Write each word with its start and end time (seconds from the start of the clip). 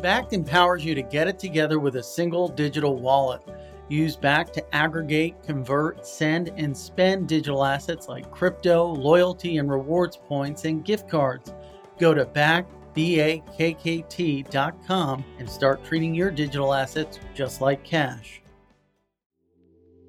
Bakkt 0.00 0.32
empowers 0.32 0.84
you 0.84 0.94
to 0.94 1.02
get 1.02 1.28
it 1.28 1.38
together 1.38 1.78
with 1.78 1.96
a 1.96 2.02
single 2.02 2.48
digital 2.48 2.96
wallet. 2.96 3.42
Use 3.88 4.16
Bakkt 4.16 4.52
to 4.52 4.74
aggregate, 4.74 5.42
convert, 5.42 6.06
send, 6.06 6.52
and 6.56 6.74
spend 6.76 7.28
digital 7.28 7.64
assets 7.64 8.08
like 8.08 8.30
crypto, 8.30 8.86
loyalty 8.86 9.58
and 9.58 9.70
rewards 9.70 10.16
points, 10.16 10.64
and 10.64 10.84
gift 10.84 11.08
cards. 11.08 11.52
Go 11.98 12.14
to 12.14 12.24
backbakkt.com 12.24 15.24
and 15.38 15.50
start 15.50 15.84
treating 15.84 16.14
your 16.14 16.30
digital 16.30 16.72
assets 16.72 17.18
just 17.34 17.60
like 17.60 17.84
cash. 17.84 18.39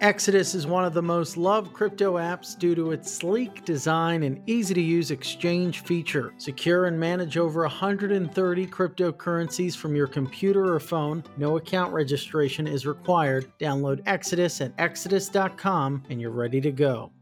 Exodus 0.00 0.54
is 0.54 0.66
one 0.66 0.86
of 0.86 0.94
the 0.94 1.02
most 1.02 1.36
loved 1.36 1.74
crypto 1.74 2.14
apps 2.14 2.58
due 2.58 2.74
to 2.74 2.92
its 2.92 3.12
sleek 3.12 3.66
design 3.66 4.22
and 4.22 4.40
easy 4.46 4.72
to 4.72 4.80
use 4.80 5.10
exchange 5.10 5.82
feature. 5.82 6.32
Secure 6.38 6.86
and 6.86 6.98
manage 6.98 7.36
over 7.36 7.60
130 7.60 8.66
cryptocurrencies 8.68 9.76
from 9.76 9.94
your 9.94 10.06
computer 10.06 10.74
or 10.74 10.80
phone. 10.80 11.22
No 11.36 11.58
account 11.58 11.92
registration 11.92 12.66
is 12.66 12.86
required. 12.86 13.52
Download 13.58 14.00
Exodus 14.06 14.62
at 14.62 14.72
exodus.com 14.78 16.02
and 16.08 16.18
you're 16.18 16.30
ready 16.30 16.62
to 16.62 16.72
go. 16.72 17.12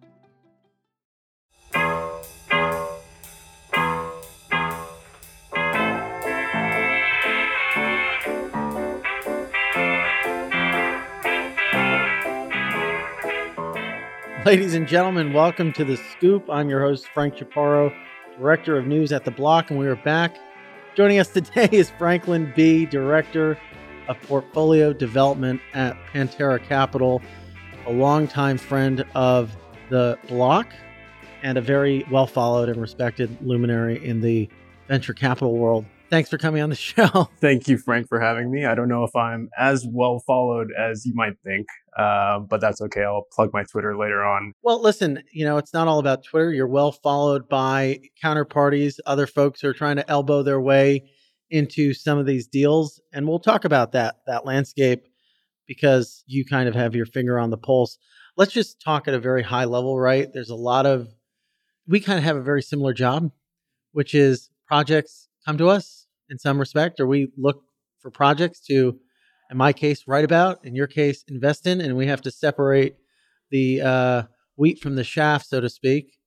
Ladies 14.44 14.74
and 14.74 14.86
gentlemen, 14.86 15.32
welcome 15.32 15.72
to 15.72 15.84
the 15.84 15.96
Scoop. 15.96 16.48
I'm 16.48 16.68
your 16.68 16.80
host, 16.80 17.08
Frank 17.08 17.34
Chaparro, 17.34 17.92
Director 18.38 18.78
of 18.78 18.86
News 18.86 19.10
at 19.10 19.24
The 19.24 19.32
Block, 19.32 19.70
and 19.70 19.80
we 19.80 19.88
are 19.88 19.96
back. 19.96 20.36
Joining 20.94 21.18
us 21.18 21.28
today 21.28 21.68
is 21.72 21.90
Franklin 21.98 22.52
Bi, 22.56 22.84
Director 22.84 23.58
of 24.06 24.16
Portfolio 24.22 24.92
Development 24.92 25.60
at 25.74 25.96
Pantera 26.12 26.62
Capital, 26.62 27.20
a 27.86 27.92
longtime 27.92 28.58
friend 28.58 29.04
of 29.16 29.56
The 29.90 30.16
Block 30.28 30.68
and 31.42 31.58
a 31.58 31.60
very 31.60 32.06
well 32.08 32.28
followed 32.28 32.68
and 32.68 32.80
respected 32.80 33.36
luminary 33.40 34.04
in 34.06 34.20
the 34.20 34.48
venture 34.86 35.14
capital 35.14 35.58
world. 35.58 35.84
Thanks 36.10 36.30
for 36.30 36.38
coming 36.38 36.62
on 36.62 36.70
the 36.70 36.76
show. 36.76 37.28
Thank 37.40 37.68
you, 37.68 37.76
Frank, 37.76 38.08
for 38.08 38.20
having 38.20 38.50
me. 38.50 38.64
I 38.64 38.74
don't 38.74 38.88
know 38.88 39.04
if 39.04 39.14
I'm 39.14 39.50
as 39.58 39.86
well 39.86 40.20
followed 40.26 40.68
as 40.78 41.04
you 41.04 41.14
might 41.14 41.38
think, 41.44 41.66
uh, 41.96 42.38
but 42.40 42.60
that's 42.60 42.80
okay. 42.80 43.04
I'll 43.04 43.26
plug 43.32 43.52
my 43.52 43.64
Twitter 43.64 43.96
later 43.96 44.24
on. 44.24 44.52
Well, 44.62 44.80
listen, 44.80 45.22
you 45.32 45.44
know, 45.44 45.58
it's 45.58 45.74
not 45.74 45.88
all 45.88 45.98
about 45.98 46.24
Twitter. 46.24 46.52
You're 46.52 46.66
well 46.66 46.92
followed 46.92 47.48
by 47.48 48.00
counterparties, 48.22 48.98
other 49.06 49.26
folks 49.26 49.60
who 49.60 49.68
are 49.68 49.74
trying 49.74 49.96
to 49.96 50.10
elbow 50.10 50.42
their 50.42 50.60
way 50.60 51.10
into 51.50 51.94
some 51.94 52.18
of 52.18 52.26
these 52.26 52.46
deals. 52.46 53.00
And 53.12 53.26
we'll 53.26 53.38
talk 53.38 53.64
about 53.64 53.92
that, 53.92 54.16
that 54.26 54.46
landscape, 54.46 55.04
because 55.66 56.24
you 56.26 56.44
kind 56.44 56.68
of 56.68 56.74
have 56.74 56.94
your 56.94 57.06
finger 57.06 57.38
on 57.38 57.50
the 57.50 57.58
pulse. 57.58 57.98
Let's 58.36 58.52
just 58.52 58.80
talk 58.80 59.08
at 59.08 59.14
a 59.14 59.20
very 59.20 59.42
high 59.42 59.64
level, 59.64 59.98
right? 59.98 60.32
There's 60.32 60.50
a 60.50 60.54
lot 60.54 60.86
of, 60.86 61.08
we 61.86 62.00
kind 62.00 62.18
of 62.18 62.24
have 62.24 62.36
a 62.36 62.42
very 62.42 62.62
similar 62.62 62.94
job, 62.94 63.30
which 63.92 64.14
is 64.14 64.50
projects 64.66 65.27
come 65.48 65.56
to 65.56 65.68
us 65.68 66.06
in 66.28 66.38
some 66.38 66.58
respect, 66.60 67.00
or 67.00 67.06
we 67.06 67.32
look 67.38 67.62
for 68.00 68.10
projects 68.10 68.60
to, 68.60 68.98
in 69.50 69.56
my 69.56 69.72
case, 69.72 70.04
write 70.06 70.26
about, 70.26 70.62
in 70.62 70.74
your 70.74 70.86
case, 70.86 71.24
invest 71.26 71.66
in, 71.66 71.80
and 71.80 71.96
we 71.96 72.06
have 72.06 72.20
to 72.20 72.30
separate 72.30 72.96
the 73.50 73.80
uh, 73.80 74.22
wheat 74.56 74.78
from 74.78 74.94
the 74.94 75.04
shaft, 75.04 75.46
so 75.46 75.58
to 75.58 75.70
speak. 75.70 76.18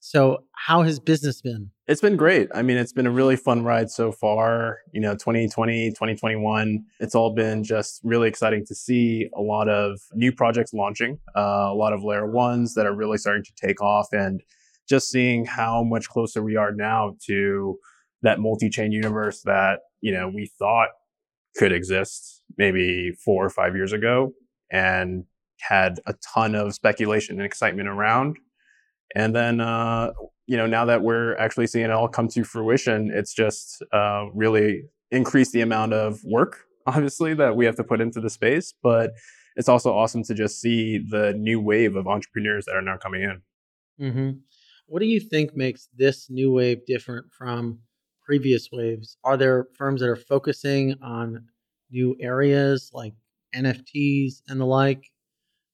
So, 0.00 0.44
how 0.52 0.82
has 0.82 1.00
business 1.00 1.40
been? 1.40 1.70
It's 1.88 2.02
been 2.02 2.18
great. 2.18 2.50
I 2.54 2.60
mean, 2.60 2.76
it's 2.76 2.92
been 2.92 3.06
a 3.06 3.10
really 3.10 3.34
fun 3.34 3.64
ride 3.64 3.90
so 3.90 4.12
far. 4.12 4.80
You 4.92 5.00
know, 5.00 5.14
2020, 5.14 5.92
2021, 5.92 6.84
it's 7.00 7.14
all 7.14 7.34
been 7.34 7.64
just 7.64 8.02
really 8.04 8.28
exciting 8.28 8.66
to 8.66 8.74
see 8.74 9.30
a 9.34 9.40
lot 9.40 9.70
of 9.70 10.00
new 10.12 10.32
projects 10.32 10.74
launching, 10.74 11.18
uh, 11.34 11.70
a 11.70 11.74
lot 11.74 11.94
of 11.94 12.04
layer 12.04 12.30
ones 12.30 12.74
that 12.74 12.84
are 12.84 12.94
really 12.94 13.16
starting 13.16 13.42
to 13.42 13.52
take 13.56 13.80
off, 13.80 14.08
and 14.12 14.42
just 14.86 15.08
seeing 15.08 15.46
how 15.46 15.82
much 15.82 16.10
closer 16.10 16.42
we 16.42 16.56
are 16.56 16.72
now 16.72 17.16
to 17.24 17.78
that 18.26 18.40
multi-chain 18.40 18.90
universe 18.90 19.42
that, 19.42 19.78
you 20.00 20.12
know, 20.12 20.28
we 20.28 20.50
thought 20.58 20.88
could 21.56 21.70
exist 21.70 22.42
maybe 22.58 23.12
four 23.24 23.44
or 23.46 23.48
five 23.48 23.76
years 23.76 23.92
ago 23.92 24.32
and 24.70 25.24
had 25.60 26.00
a 26.06 26.14
ton 26.34 26.56
of 26.56 26.74
speculation 26.74 27.36
and 27.36 27.46
excitement 27.46 27.88
around. 27.88 28.36
And 29.14 29.34
then, 29.34 29.60
uh, 29.60 30.10
you 30.46 30.56
know, 30.56 30.66
now 30.66 30.84
that 30.86 31.02
we're 31.02 31.36
actually 31.36 31.68
seeing 31.68 31.84
it 31.84 31.92
all 31.92 32.08
come 32.08 32.26
to 32.28 32.42
fruition, 32.42 33.12
it's 33.14 33.32
just 33.32 33.80
uh, 33.92 34.24
really 34.34 34.82
increased 35.12 35.52
the 35.52 35.60
amount 35.60 35.92
of 35.92 36.18
work, 36.24 36.64
obviously, 36.86 37.32
that 37.34 37.54
we 37.54 37.64
have 37.64 37.76
to 37.76 37.84
put 37.84 38.00
into 38.00 38.20
the 38.20 38.28
space. 38.28 38.74
But 38.82 39.12
it's 39.54 39.68
also 39.68 39.94
awesome 39.94 40.24
to 40.24 40.34
just 40.34 40.60
see 40.60 40.98
the 40.98 41.32
new 41.34 41.60
wave 41.60 41.94
of 41.94 42.08
entrepreneurs 42.08 42.64
that 42.64 42.74
are 42.74 42.82
now 42.82 42.96
coming 42.96 43.22
in. 43.22 43.42
Mm-hmm. 44.00 44.30
What 44.86 44.98
do 44.98 45.06
you 45.06 45.20
think 45.20 45.56
makes 45.56 45.88
this 45.96 46.28
new 46.28 46.52
wave 46.52 46.84
different 46.86 47.26
from 47.32 47.78
previous 48.26 48.68
waves? 48.72 49.16
Are 49.24 49.36
there 49.36 49.68
firms 49.78 50.00
that 50.00 50.08
are 50.08 50.16
focusing 50.16 50.96
on 51.02 51.44
new 51.90 52.16
areas 52.20 52.90
like 52.92 53.14
NFTs 53.54 54.42
and 54.48 54.60
the 54.60 54.66
like? 54.66 55.10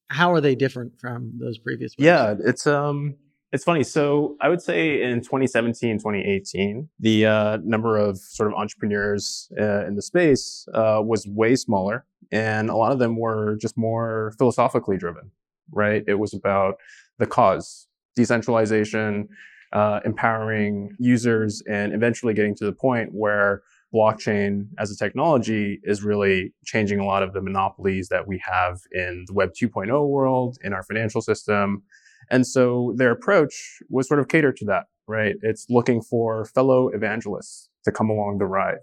How 0.08 0.32
are 0.32 0.40
they 0.42 0.54
different 0.54 1.00
from 1.00 1.32
those 1.40 1.58
previous 1.58 1.92
waves? 1.98 2.06
Yeah, 2.06 2.34
it's 2.44 2.66
um 2.66 3.16
it's 3.52 3.64
funny. 3.64 3.82
So 3.82 4.36
I 4.40 4.48
would 4.48 4.62
say 4.62 5.02
in 5.02 5.20
2017, 5.20 5.98
2018, 5.98 6.88
the 6.98 7.26
uh, 7.26 7.58
number 7.62 7.98
of 7.98 8.18
sort 8.18 8.50
of 8.50 8.54
entrepreneurs 8.58 9.50
uh, 9.60 9.86
in 9.86 9.94
the 9.94 10.02
space 10.02 10.66
uh, 10.72 11.02
was 11.04 11.26
way 11.26 11.54
smaller, 11.56 12.06
and 12.30 12.70
a 12.70 12.76
lot 12.76 12.92
of 12.92 12.98
them 12.98 13.16
were 13.16 13.56
just 13.56 13.76
more 13.76 14.32
philosophically 14.38 14.96
driven. 14.96 15.30
Right? 15.70 16.02
It 16.06 16.14
was 16.14 16.34
about 16.34 16.76
the 17.18 17.26
cause, 17.26 17.86
decentralization, 18.16 19.28
uh, 19.72 20.00
empowering 20.04 20.94
users 20.98 21.62
and 21.68 21.94
eventually 21.94 22.34
getting 22.34 22.54
to 22.56 22.64
the 22.64 22.72
point 22.72 23.10
where 23.12 23.62
blockchain 23.94 24.68
as 24.78 24.90
a 24.90 24.96
technology 24.96 25.80
is 25.82 26.02
really 26.02 26.52
changing 26.64 26.98
a 26.98 27.04
lot 27.04 27.22
of 27.22 27.32
the 27.32 27.42
monopolies 27.42 28.08
that 28.08 28.26
we 28.26 28.42
have 28.44 28.80
in 28.92 29.24
the 29.26 29.34
Web 29.34 29.50
2.0 29.50 30.08
world, 30.08 30.58
in 30.62 30.72
our 30.72 30.82
financial 30.82 31.20
system. 31.20 31.82
And 32.30 32.46
so 32.46 32.94
their 32.96 33.10
approach 33.10 33.78
was 33.90 34.08
sort 34.08 34.20
of 34.20 34.28
catered 34.28 34.56
to 34.58 34.64
that, 34.66 34.84
right? 35.06 35.36
It's 35.42 35.66
looking 35.68 36.00
for 36.00 36.44
fellow 36.46 36.88
evangelists 36.88 37.68
to 37.84 37.92
come 37.92 38.08
along 38.08 38.38
the 38.38 38.46
ride. 38.46 38.78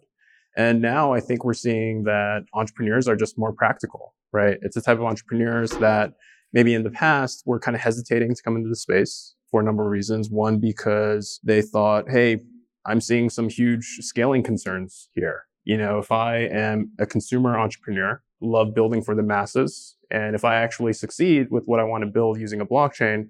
And 0.55 0.81
now 0.81 1.13
I 1.13 1.19
think 1.19 1.43
we're 1.43 1.53
seeing 1.53 2.03
that 2.03 2.43
entrepreneurs 2.53 3.07
are 3.07 3.15
just 3.15 3.37
more 3.37 3.53
practical, 3.53 4.13
right? 4.31 4.57
It's 4.61 4.75
a 4.75 4.81
type 4.81 4.97
of 4.97 5.05
entrepreneurs 5.05 5.71
that 5.77 6.13
maybe 6.53 6.73
in 6.73 6.83
the 6.83 6.91
past 6.91 7.43
were 7.45 7.59
kind 7.59 7.75
of 7.75 7.81
hesitating 7.81 8.35
to 8.35 8.43
come 8.43 8.57
into 8.57 8.69
the 8.69 8.75
space 8.75 9.35
for 9.49 9.61
a 9.61 9.63
number 9.63 9.83
of 9.83 9.89
reasons. 9.89 10.29
One, 10.29 10.59
because 10.59 11.39
they 11.43 11.61
thought, 11.61 12.09
hey, 12.09 12.39
I'm 12.85 13.01
seeing 13.01 13.29
some 13.29 13.49
huge 13.49 13.97
scaling 14.01 14.43
concerns 14.43 15.09
here. 15.13 15.43
You 15.63 15.77
know, 15.77 15.99
if 15.99 16.11
I 16.11 16.37
am 16.37 16.91
a 16.99 17.05
consumer 17.05 17.57
entrepreneur, 17.59 18.21
love 18.41 18.73
building 18.73 19.03
for 19.03 19.15
the 19.15 19.21
masses, 19.23 19.97
and 20.09 20.35
if 20.35 20.43
I 20.43 20.55
actually 20.55 20.93
succeed 20.93 21.47
with 21.51 21.65
what 21.65 21.79
I 21.79 21.83
want 21.83 22.03
to 22.03 22.09
build 22.09 22.39
using 22.39 22.61
a 22.61 22.65
blockchain, 22.65 23.27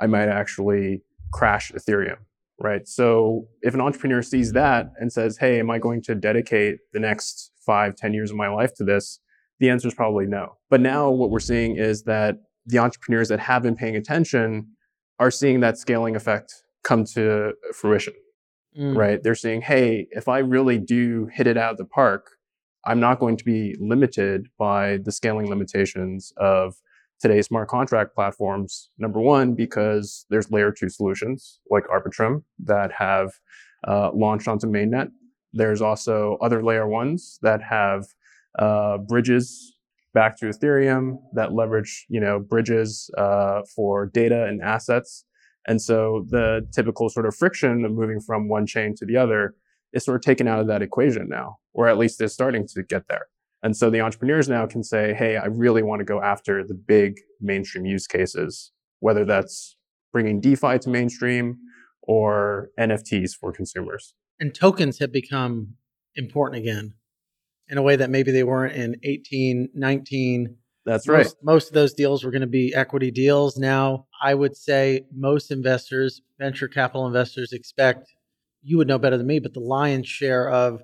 I 0.00 0.06
might 0.06 0.28
actually 0.28 1.02
crash 1.32 1.72
Ethereum, 1.72 2.18
right? 2.60 2.86
So 2.86 3.48
if 3.62 3.74
an 3.74 3.80
entrepreneur 3.80 4.22
sees 4.22 4.52
that 4.52 4.92
and 4.98 5.12
says, 5.12 5.38
hey, 5.38 5.58
am 5.58 5.70
I 5.70 5.78
going 5.78 6.02
to 6.02 6.14
dedicate 6.14 6.78
the 6.92 7.00
next 7.00 7.52
five, 7.64 7.96
ten 7.96 8.14
years 8.14 8.30
of 8.30 8.36
my 8.36 8.48
life 8.48 8.74
to 8.74 8.84
this? 8.84 9.18
The 9.58 9.70
answer 9.70 9.88
is 9.88 9.94
probably 9.94 10.26
no. 10.26 10.56
But 10.68 10.80
now 10.80 11.10
what 11.10 11.30
we're 11.30 11.40
seeing 11.40 11.76
is 11.76 12.04
that 12.04 12.36
the 12.66 12.78
entrepreneurs 12.78 13.28
that 13.28 13.40
have 13.40 13.62
been 13.62 13.74
paying 13.74 13.96
attention 13.96 14.68
are 15.20 15.30
seeing 15.30 15.60
that 15.60 15.78
scaling 15.78 16.16
effect 16.16 16.64
come 16.82 17.04
to 17.04 17.52
fruition, 17.74 18.14
mm. 18.76 18.96
right? 18.96 19.22
They're 19.22 19.34
saying, 19.34 19.60
hey, 19.62 20.08
if 20.10 20.26
I 20.26 20.38
really 20.38 20.78
do 20.78 21.28
hit 21.32 21.46
it 21.46 21.56
out 21.56 21.72
of 21.72 21.76
the 21.78 21.84
park, 21.84 22.30
I'm 22.86 22.98
not 22.98 23.20
going 23.20 23.36
to 23.36 23.44
be 23.44 23.76
limited 23.78 24.48
by 24.58 24.96
the 25.04 25.12
scaling 25.12 25.48
limitations 25.48 26.32
of 26.38 26.74
today's 27.20 27.46
smart 27.46 27.68
contract 27.68 28.14
platforms. 28.14 28.90
Number 28.98 29.20
one, 29.20 29.54
because 29.54 30.24
there's 30.30 30.50
layer 30.50 30.72
two 30.72 30.88
solutions 30.88 31.60
like 31.70 31.84
Arbitrum 31.88 32.42
that 32.64 32.90
have 32.92 33.32
uh, 33.86 34.10
launched 34.14 34.48
onto 34.48 34.66
mainnet. 34.66 35.08
There's 35.52 35.82
also 35.82 36.38
other 36.40 36.62
layer 36.62 36.88
ones 36.88 37.38
that 37.42 37.62
have 37.62 38.06
uh, 38.58 38.96
bridges 38.98 39.76
back 40.12 40.36
to 40.38 40.46
Ethereum 40.46 41.18
that 41.34 41.52
leverage, 41.52 42.06
you 42.08 42.20
know, 42.20 42.38
bridges 42.40 43.10
uh, 43.16 43.62
for 43.74 44.06
data 44.06 44.44
and 44.46 44.60
assets. 44.62 45.24
And 45.66 45.80
so 45.80 46.26
the 46.28 46.66
typical 46.72 47.08
sort 47.08 47.26
of 47.26 47.36
friction 47.36 47.84
of 47.84 47.92
moving 47.92 48.20
from 48.20 48.48
one 48.48 48.66
chain 48.66 48.94
to 48.96 49.06
the 49.06 49.16
other 49.16 49.54
is 49.92 50.04
sort 50.04 50.16
of 50.16 50.22
taken 50.22 50.48
out 50.48 50.60
of 50.60 50.66
that 50.68 50.82
equation 50.82 51.28
now, 51.28 51.58
or 51.72 51.88
at 51.88 51.98
least 51.98 52.20
is 52.20 52.32
starting 52.32 52.66
to 52.68 52.82
get 52.82 53.08
there. 53.08 53.26
And 53.62 53.76
so 53.76 53.90
the 53.90 54.00
entrepreneurs 54.00 54.48
now 54.48 54.66
can 54.66 54.82
say, 54.82 55.12
Hey, 55.14 55.36
I 55.36 55.46
really 55.46 55.82
want 55.82 56.00
to 56.00 56.04
go 56.04 56.22
after 56.22 56.64
the 56.66 56.74
big 56.74 57.20
mainstream 57.40 57.84
use 57.84 58.06
cases, 58.06 58.72
whether 59.00 59.24
that's 59.24 59.76
bringing 60.12 60.40
DeFi 60.40 60.78
to 60.78 60.88
mainstream 60.88 61.58
or 62.02 62.70
NFTs 62.78 63.32
for 63.38 63.52
consumers. 63.52 64.14
And 64.38 64.54
tokens 64.54 64.98
have 64.98 65.12
become 65.12 65.74
important 66.16 66.62
again 66.62 66.94
in 67.70 67.78
a 67.78 67.82
way 67.82 67.96
that 67.96 68.10
maybe 68.10 68.32
they 68.32 68.42
weren't 68.42 68.74
in 68.74 68.96
18, 69.04 69.70
19. 69.74 70.56
That's 70.84 71.06
most, 71.06 71.16
right. 71.16 71.34
Most 71.42 71.68
of 71.68 71.74
those 71.74 71.94
deals 71.94 72.24
were 72.24 72.30
going 72.30 72.40
to 72.40 72.48
be 72.48 72.74
equity 72.74 73.10
deals. 73.10 73.56
Now, 73.56 74.06
I 74.22 74.34
would 74.34 74.56
say 74.56 75.06
most 75.14 75.50
investors, 75.50 76.20
venture 76.38 76.68
capital 76.68 77.06
investors, 77.06 77.52
expect 77.52 78.12
you 78.62 78.76
would 78.76 78.88
know 78.88 78.98
better 78.98 79.16
than 79.16 79.26
me, 79.26 79.38
but 79.38 79.54
the 79.54 79.60
lion's 79.60 80.08
share 80.08 80.50
of 80.50 80.82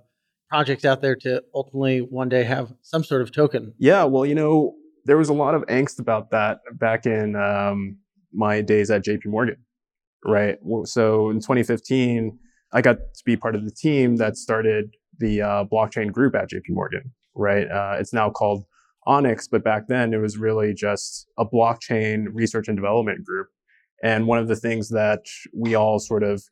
projects 0.48 0.84
out 0.84 1.02
there 1.02 1.16
to 1.16 1.42
ultimately 1.54 1.98
one 1.98 2.28
day 2.28 2.44
have 2.44 2.72
some 2.82 3.04
sort 3.04 3.20
of 3.20 3.32
token. 3.32 3.74
Yeah, 3.78 4.04
well, 4.04 4.24
you 4.24 4.34
know, 4.34 4.74
there 5.04 5.16
was 5.16 5.28
a 5.28 5.34
lot 5.34 5.54
of 5.54 5.62
angst 5.66 5.98
about 5.98 6.30
that 6.30 6.58
back 6.74 7.04
in 7.04 7.36
um, 7.36 7.98
my 8.32 8.60
days 8.60 8.90
at 8.90 9.04
JP 9.04 9.26
Morgan, 9.26 9.56
right? 10.24 10.56
So 10.84 11.30
in 11.30 11.40
2015, 11.40 12.38
I 12.72 12.82
got 12.82 12.96
to 12.96 13.24
be 13.24 13.36
part 13.36 13.54
of 13.54 13.64
the 13.64 13.70
team 13.70 14.16
that 14.16 14.36
started 14.36 14.94
the 15.18 15.42
uh, 15.42 15.64
blockchain 15.64 16.12
group 16.12 16.34
at 16.34 16.50
JP 16.50 16.70
Morgan, 16.70 17.12
right? 17.34 17.70
Uh, 17.70 17.96
it's 17.98 18.12
now 18.12 18.30
called 18.30 18.64
Onyx, 19.06 19.48
but 19.48 19.62
back 19.62 19.88
then 19.88 20.12
it 20.12 20.18
was 20.18 20.36
really 20.36 20.74
just 20.74 21.28
a 21.38 21.44
blockchain 21.44 22.26
research 22.32 22.68
and 22.68 22.76
development 22.76 23.24
group. 23.24 23.48
And 24.02 24.26
one 24.26 24.38
of 24.38 24.48
the 24.48 24.56
things 24.56 24.90
that 24.90 25.24
we 25.54 25.74
all 25.74 25.98
sort 25.98 26.22
of 26.22 26.42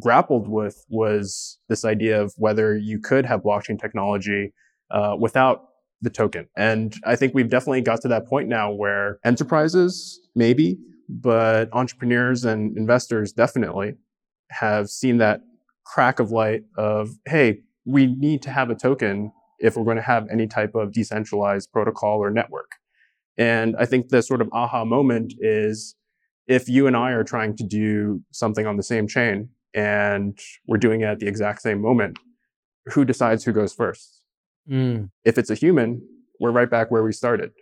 grappled 0.00 0.48
with 0.48 0.84
was 0.88 1.58
this 1.68 1.84
idea 1.84 2.20
of 2.20 2.34
whether 2.36 2.76
you 2.76 3.00
could 3.00 3.24
have 3.26 3.42
blockchain 3.42 3.80
technology 3.80 4.52
uh, 4.90 5.16
without 5.18 5.68
the 6.02 6.10
token. 6.10 6.46
And 6.56 6.94
I 7.06 7.16
think 7.16 7.34
we've 7.34 7.48
definitely 7.48 7.80
got 7.80 8.00
to 8.02 8.08
that 8.08 8.26
point 8.26 8.48
now 8.48 8.70
where 8.70 9.18
enterprises, 9.24 10.20
maybe, 10.34 10.78
but 11.08 11.68
entrepreneurs 11.72 12.44
and 12.44 12.76
investors 12.76 13.32
definitely 13.32 13.94
have 14.50 14.88
seen 14.88 15.18
that 15.18 15.40
crack 15.84 16.18
of 16.18 16.30
light 16.30 16.62
of, 16.76 17.10
hey, 17.26 17.60
we 17.84 18.06
need 18.06 18.42
to 18.42 18.50
have 18.50 18.70
a 18.70 18.74
token 18.74 19.32
if 19.58 19.76
we're 19.76 19.84
going 19.84 19.96
to 19.96 20.02
have 20.02 20.28
any 20.30 20.46
type 20.46 20.74
of 20.74 20.92
decentralized 20.92 21.72
protocol 21.72 22.18
or 22.18 22.30
network. 22.30 22.72
And 23.36 23.76
I 23.78 23.86
think 23.86 24.08
the 24.08 24.22
sort 24.22 24.40
of 24.40 24.48
aha 24.52 24.84
moment 24.84 25.34
is 25.38 25.96
if 26.46 26.68
you 26.68 26.86
and 26.86 26.96
I 26.96 27.12
are 27.12 27.24
trying 27.24 27.56
to 27.56 27.64
do 27.64 28.22
something 28.30 28.66
on 28.66 28.76
the 28.76 28.82
same 28.82 29.06
chain 29.06 29.48
and 29.74 30.38
we're 30.66 30.78
doing 30.78 31.00
it 31.00 31.06
at 31.06 31.18
the 31.18 31.26
exact 31.26 31.62
same 31.62 31.80
moment, 31.80 32.18
who 32.86 33.04
decides 33.04 33.44
who 33.44 33.52
goes 33.52 33.72
first? 33.72 34.20
Mm. 34.70 35.10
If 35.24 35.38
it's 35.38 35.50
a 35.50 35.54
human, 35.54 36.06
we're 36.40 36.52
right 36.52 36.70
back 36.70 36.90
where 36.90 37.02
we 37.02 37.12
started, 37.12 37.52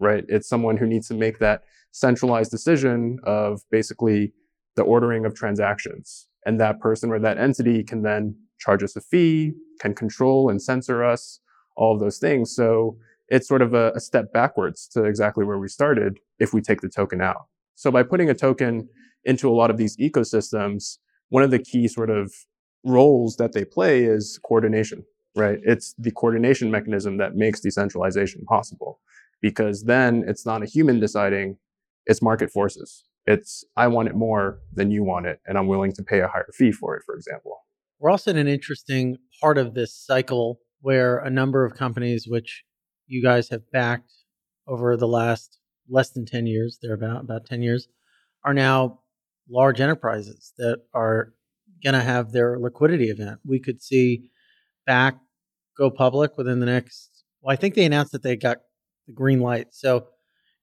right? 0.00 0.24
It's 0.28 0.48
someone 0.48 0.76
who 0.76 0.86
needs 0.86 1.08
to 1.08 1.14
make 1.14 1.38
that 1.38 1.62
centralized 1.92 2.50
decision 2.50 3.18
of 3.24 3.62
basically 3.70 4.32
the 4.74 4.82
ordering 4.82 5.24
of 5.24 5.34
transactions. 5.34 6.28
And 6.44 6.60
that 6.60 6.80
person 6.80 7.10
or 7.10 7.18
that 7.20 7.38
entity 7.38 7.82
can 7.82 8.02
then 8.02 8.36
charge 8.58 8.82
us 8.82 8.96
a 8.96 9.00
fee, 9.00 9.52
can 9.80 9.94
control 9.94 10.48
and 10.48 10.60
censor 10.62 11.04
us, 11.04 11.40
all 11.76 11.94
of 11.94 12.00
those 12.00 12.18
things. 12.18 12.54
So 12.54 12.96
it's 13.28 13.48
sort 13.48 13.62
of 13.62 13.74
a, 13.74 13.92
a 13.92 14.00
step 14.00 14.32
backwards 14.32 14.88
to 14.88 15.04
exactly 15.04 15.44
where 15.44 15.58
we 15.58 15.68
started 15.68 16.18
if 16.38 16.52
we 16.52 16.60
take 16.60 16.80
the 16.80 16.88
token 16.88 17.20
out. 17.20 17.46
So 17.74 17.90
by 17.90 18.02
putting 18.02 18.30
a 18.30 18.34
token 18.34 18.88
into 19.24 19.48
a 19.48 19.54
lot 19.54 19.70
of 19.70 19.76
these 19.76 19.96
ecosystems, 19.96 20.98
one 21.28 21.42
of 21.42 21.50
the 21.50 21.58
key 21.58 21.88
sort 21.88 22.10
of 22.10 22.32
roles 22.84 23.36
that 23.36 23.52
they 23.52 23.64
play 23.64 24.04
is 24.04 24.38
coordination, 24.44 25.04
right? 25.34 25.58
It's 25.64 25.94
the 25.98 26.12
coordination 26.12 26.70
mechanism 26.70 27.18
that 27.18 27.34
makes 27.34 27.60
decentralization 27.60 28.44
possible 28.44 29.00
because 29.42 29.84
then 29.84 30.24
it's 30.26 30.46
not 30.46 30.62
a 30.62 30.66
human 30.66 31.00
deciding, 31.00 31.58
it's 32.06 32.22
market 32.22 32.50
forces. 32.50 33.04
It's, 33.26 33.64
I 33.76 33.88
want 33.88 34.08
it 34.08 34.14
more 34.14 34.60
than 34.72 34.92
you 34.92 35.02
want 35.02 35.26
it, 35.26 35.40
and 35.46 35.58
I'm 35.58 35.66
willing 35.66 35.92
to 35.94 36.02
pay 36.04 36.20
a 36.20 36.28
higher 36.28 36.48
fee 36.54 36.70
for 36.70 36.96
it, 36.96 37.02
for 37.04 37.16
example. 37.16 37.65
We're 37.98 38.10
also 38.10 38.30
in 38.30 38.36
an 38.36 38.48
interesting 38.48 39.16
part 39.40 39.58
of 39.58 39.74
this 39.74 39.94
cycle 39.94 40.60
where 40.80 41.18
a 41.18 41.30
number 41.30 41.64
of 41.64 41.74
companies, 41.74 42.26
which 42.28 42.64
you 43.06 43.22
guys 43.22 43.48
have 43.48 43.70
backed 43.72 44.12
over 44.66 44.96
the 44.96 45.08
last 45.08 45.58
less 45.88 46.10
than 46.10 46.26
10 46.26 46.46
years, 46.46 46.78
they're 46.82 46.94
about, 46.94 47.22
about 47.22 47.46
10 47.46 47.62
years, 47.62 47.88
are 48.44 48.54
now 48.54 49.00
large 49.48 49.80
enterprises 49.80 50.52
that 50.58 50.82
are 50.92 51.32
going 51.82 51.94
to 51.94 52.02
have 52.02 52.32
their 52.32 52.58
liquidity 52.58 53.10
event. 53.10 53.38
We 53.44 53.60
could 53.60 53.82
see 53.82 54.30
Bakkt 54.88 55.20
go 55.76 55.90
public 55.90 56.36
within 56.36 56.60
the 56.60 56.66
next, 56.66 57.24
well, 57.40 57.52
I 57.52 57.56
think 57.56 57.74
they 57.74 57.84
announced 57.84 58.12
that 58.12 58.22
they 58.22 58.36
got 58.36 58.58
the 59.06 59.12
green 59.12 59.40
light. 59.40 59.68
So, 59.70 60.08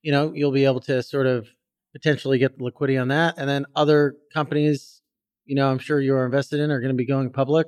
you 0.02 0.12
know, 0.12 0.34
you'll 0.36 0.52
be 0.52 0.66
able 0.66 0.82
to 0.82 1.02
sort 1.02 1.28
of 1.28 1.48
potentially 1.94 2.40
get 2.40 2.58
the 2.58 2.64
liquidity 2.64 2.98
on 2.98 3.08
that. 3.10 3.36
And 3.38 3.48
then 3.48 3.66
other 3.76 4.16
companies, 4.34 5.02
you 5.46 5.56
know, 5.56 5.70
I'm 5.70 5.80
sure 5.80 6.00
you're 6.00 6.26
invested 6.26 6.60
in 6.60 6.72
are 6.72 6.80
going 6.80 6.94
to 6.94 6.98
be 6.98 7.06
going 7.06 7.30
public. 7.32 7.68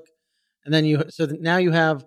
And 0.63 0.73
then 0.73 0.85
you, 0.85 1.03
so 1.09 1.27
now 1.39 1.57
you 1.57 1.71
have 1.71 2.05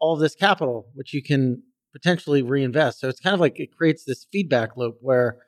all 0.00 0.14
of 0.14 0.20
this 0.20 0.34
capital, 0.34 0.88
which 0.94 1.14
you 1.14 1.22
can 1.22 1.62
potentially 1.92 2.42
reinvest. 2.42 3.00
So 3.00 3.08
it's 3.08 3.20
kind 3.20 3.34
of 3.34 3.40
like 3.40 3.58
it 3.58 3.76
creates 3.76 4.04
this 4.04 4.26
feedback 4.30 4.76
loop 4.76 4.96
where 5.00 5.38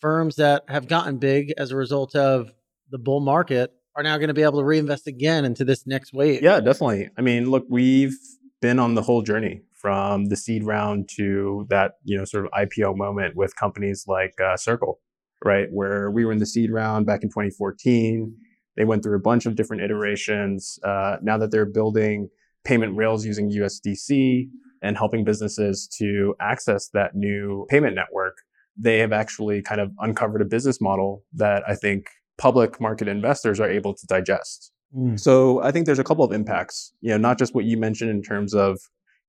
firms 0.00 0.36
that 0.36 0.64
have 0.68 0.88
gotten 0.88 1.18
big 1.18 1.52
as 1.56 1.70
a 1.70 1.76
result 1.76 2.14
of 2.14 2.52
the 2.90 2.98
bull 2.98 3.20
market 3.20 3.72
are 3.96 4.02
now 4.02 4.18
going 4.18 4.28
to 4.28 4.34
be 4.34 4.42
able 4.42 4.58
to 4.58 4.64
reinvest 4.64 5.06
again 5.06 5.44
into 5.44 5.64
this 5.64 5.86
next 5.86 6.12
wave. 6.12 6.42
Yeah, 6.42 6.60
definitely. 6.60 7.08
I 7.16 7.22
mean, 7.22 7.50
look, 7.50 7.64
we've 7.70 8.16
been 8.60 8.78
on 8.78 8.94
the 8.94 9.02
whole 9.02 9.22
journey 9.22 9.62
from 9.72 10.26
the 10.26 10.36
seed 10.36 10.64
round 10.64 11.08
to 11.16 11.66
that, 11.70 11.92
you 12.02 12.16
know, 12.18 12.24
sort 12.24 12.46
of 12.46 12.50
IPO 12.52 12.96
moment 12.96 13.36
with 13.36 13.54
companies 13.54 14.04
like 14.08 14.34
uh, 14.40 14.56
Circle, 14.56 14.98
right? 15.44 15.68
Where 15.70 16.10
we 16.10 16.24
were 16.24 16.32
in 16.32 16.38
the 16.38 16.46
seed 16.46 16.70
round 16.70 17.06
back 17.06 17.22
in 17.22 17.28
2014. 17.28 18.36
They 18.76 18.84
went 18.84 19.02
through 19.02 19.16
a 19.16 19.20
bunch 19.20 19.46
of 19.46 19.56
different 19.56 19.82
iterations. 19.82 20.78
Uh, 20.82 21.16
now 21.22 21.38
that 21.38 21.50
they're 21.50 21.66
building 21.66 22.28
payment 22.64 22.96
rails 22.96 23.24
using 23.24 23.50
USDC 23.50 24.48
and 24.82 24.96
helping 24.96 25.24
businesses 25.24 25.88
to 25.98 26.34
access 26.40 26.88
that 26.88 27.14
new 27.14 27.66
payment 27.68 27.94
network, 27.94 28.38
they 28.76 28.98
have 28.98 29.12
actually 29.12 29.62
kind 29.62 29.80
of 29.80 29.92
uncovered 30.00 30.42
a 30.42 30.44
business 30.44 30.80
model 30.80 31.24
that 31.32 31.62
I 31.68 31.74
think 31.74 32.06
public 32.38 32.80
market 32.80 33.06
investors 33.06 33.60
are 33.60 33.70
able 33.70 33.94
to 33.94 34.06
digest. 34.06 34.72
Mm. 34.96 35.18
So 35.18 35.62
I 35.62 35.70
think 35.70 35.86
there's 35.86 35.98
a 35.98 36.04
couple 36.04 36.24
of 36.24 36.32
impacts, 36.32 36.92
you 37.00 37.10
know, 37.10 37.16
not 37.16 37.38
just 37.38 37.54
what 37.54 37.64
you 37.64 37.76
mentioned 37.76 38.10
in 38.10 38.22
terms 38.22 38.54
of 38.54 38.78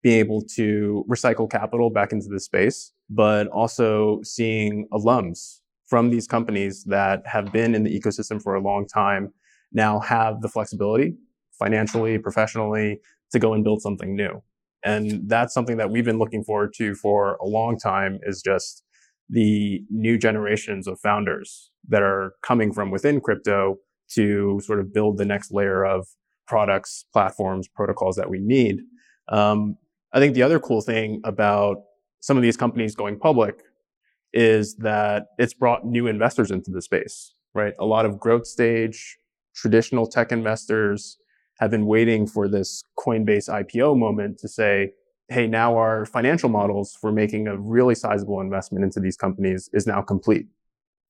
being 0.02 0.20
able 0.20 0.42
to 0.56 1.06
recycle 1.10 1.50
capital 1.50 1.90
back 1.90 2.12
into 2.12 2.28
the 2.30 2.40
space, 2.40 2.92
but 3.10 3.48
also 3.48 4.20
seeing 4.24 4.88
alums 4.92 5.62
from 5.88 6.10
these 6.10 6.28
companies 6.28 6.84
that 6.86 7.22
have 7.26 7.52
been 7.52 7.76
in 7.76 7.84
the 7.84 8.00
ecosystem 8.00 8.42
for 8.42 8.56
a 8.56 8.62
long 8.62 8.88
time 8.88 9.32
now 9.72 10.00
have 10.00 10.42
the 10.42 10.50
flexibility 10.50 11.16
financially, 11.58 12.18
professionally 12.18 13.00
to 13.32 13.40
go 13.40 13.54
and 13.54 13.64
build 13.64 13.82
something 13.82 14.16
new. 14.16 14.42
And 14.84 15.28
that's 15.28 15.54
something 15.54 15.78
that 15.78 15.90
we've 15.90 16.06
been 16.06 16.20
looking 16.20 16.44
forward 16.44 16.74
to 16.78 16.94
for 16.96 17.36
a 17.36 17.46
long 17.46 17.78
time 17.80 18.20
is 18.24 18.42
just 18.42 18.84
the 19.30 19.84
new 19.90 20.18
generations 20.18 20.88
of 20.88 21.00
founders 21.00 21.72
that 21.88 22.04
are 22.04 22.34
coming 22.44 22.72
from 22.72 22.92
within 22.92 23.20
crypto 23.20 23.78
to 24.14 24.60
sort 24.64 24.80
of 24.80 24.94
build 24.94 25.18
the 25.18 25.26
next 25.26 25.52
layer 25.52 25.84
of 25.84 26.08
products, 26.48 27.06
platforms, 27.12 27.68
protocols 27.68 28.16
that 28.16 28.30
we 28.30 28.40
need. 28.40 28.82
Um, 29.30 29.78
I 30.14 30.20
think 30.20 30.36
the 30.36 30.44
other 30.44 30.60
cool 30.60 30.82
thing 30.82 31.22
about 31.26 31.78
some 32.20 32.38
of 32.38 32.44
these 32.44 32.58
companies 32.58 32.96
going 32.96 33.20
public 33.20 33.64
is 34.36 34.76
that 34.76 35.28
it's 35.40 35.54
brought 35.54 35.86
new 35.86 36.08
investors 36.08 36.52
into 36.52 36.70
the 36.70 36.82
space, 36.82 37.34
right? 37.56 37.74
A 37.80 37.86
lot 37.86 38.06
of 38.06 38.20
growth 38.20 38.46
stage, 38.46 39.18
traditional 39.56 40.06
tech 40.06 40.32
investors 40.32 41.18
have 41.60 41.72
been 41.72 41.86
waiting 41.86 42.28
for 42.28 42.50
this 42.50 42.84
Coinbase 43.00 43.50
IPO 43.50 43.98
moment 43.98 44.38
to 44.40 44.50
say, 44.50 44.92
hey, 45.30 45.48
now 45.48 45.78
our 45.78 46.06
financial 46.06 46.50
models 46.50 46.98
for 47.00 47.12
making 47.14 47.48
a 47.48 47.58
really 47.58 47.96
sizable 47.96 48.42
investment 48.42 48.84
into 48.84 49.00
these 49.00 49.16
companies 49.16 49.70
is 49.74 49.88
now 49.88 50.02
complete, 50.02 50.48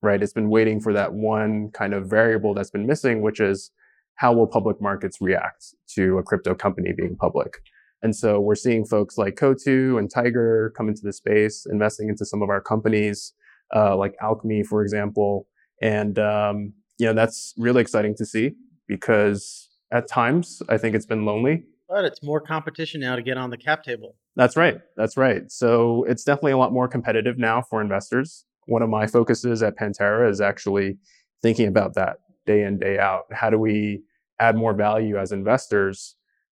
right? 0.03 0.21
It's 0.21 0.31
been 0.31 0.49
waiting 0.49 0.79
for 0.79 0.93
that 0.93 1.13
one 1.13 1.71
kind 1.71 1.95
of 1.95 2.07
variable 2.07 2.53
that's 2.53 2.69
been 2.69 2.85
missing, 2.85 3.21
which 3.21 3.39
is 3.39 3.71
how 4.15 4.33
will 4.33 4.47
public 4.47 4.79
markets 4.79 5.17
react 5.19 5.73
to 5.95 6.19
a 6.19 6.23
crypto 6.23 6.53
company 6.53 6.93
being 6.95 7.17
public? 7.17 7.57
And 8.05 8.15
so 8.15 8.39
we're 8.39 8.53
seeing 8.53 8.85
folks 8.85 9.17
like 9.17 9.35
Coatue 9.35 9.97
and 9.97 10.11
Tiger 10.11 10.71
come 10.77 10.87
into 10.87 11.01
the 11.01 11.11
space, 11.11 11.65
investing 11.67 12.07
into 12.07 12.23
some 12.23 12.43
of 12.43 12.49
our 12.49 12.61
companies, 12.61 13.33
uh, 13.75 13.97
like 13.97 14.13
Alchemy, 14.21 14.61
for 14.61 14.83
example. 14.83 15.47
And, 15.81 16.19
um, 16.19 16.73
you 16.99 17.07
know, 17.07 17.13
that's 17.13 17.55
really 17.57 17.81
exciting 17.81 18.13
to 18.17 18.23
see 18.23 18.51
because 18.87 19.69
at 19.91 20.07
times 20.07 20.61
I 20.69 20.77
think 20.77 20.95
it's 20.95 21.07
been 21.07 21.25
lonely 21.25 21.63
but 21.87 22.05
it's 22.05 22.21
more 22.23 22.41
competition 22.41 23.01
now 23.01 23.15
to 23.15 23.21
get 23.21 23.37
on 23.37 23.49
the 23.49 23.57
cap 23.57 23.83
table. 23.83 24.15
That's 24.35 24.55
right. 24.55 24.79
That's 24.97 25.17
right. 25.17 25.51
So 25.51 26.03
it's 26.07 26.23
definitely 26.23 26.53
a 26.53 26.57
lot 26.57 26.73
more 26.73 26.87
competitive 26.87 27.37
now 27.37 27.61
for 27.61 27.81
investors. 27.81 28.45
One 28.67 28.81
of 28.81 28.89
my 28.89 29.07
focuses 29.07 29.61
at 29.63 29.77
Pantera 29.77 30.29
is 30.29 30.41
actually 30.41 30.97
thinking 31.41 31.67
about 31.67 31.93
that. 31.95 32.17
day 32.45 32.63
in, 32.63 32.79
day 32.79 32.97
out? 32.97 33.25
How 33.31 33.49
do 33.49 33.57
we 33.59 34.03
add 34.39 34.55
more 34.55 34.73
value 34.73 35.17
as 35.17 35.31
investors 35.31 36.15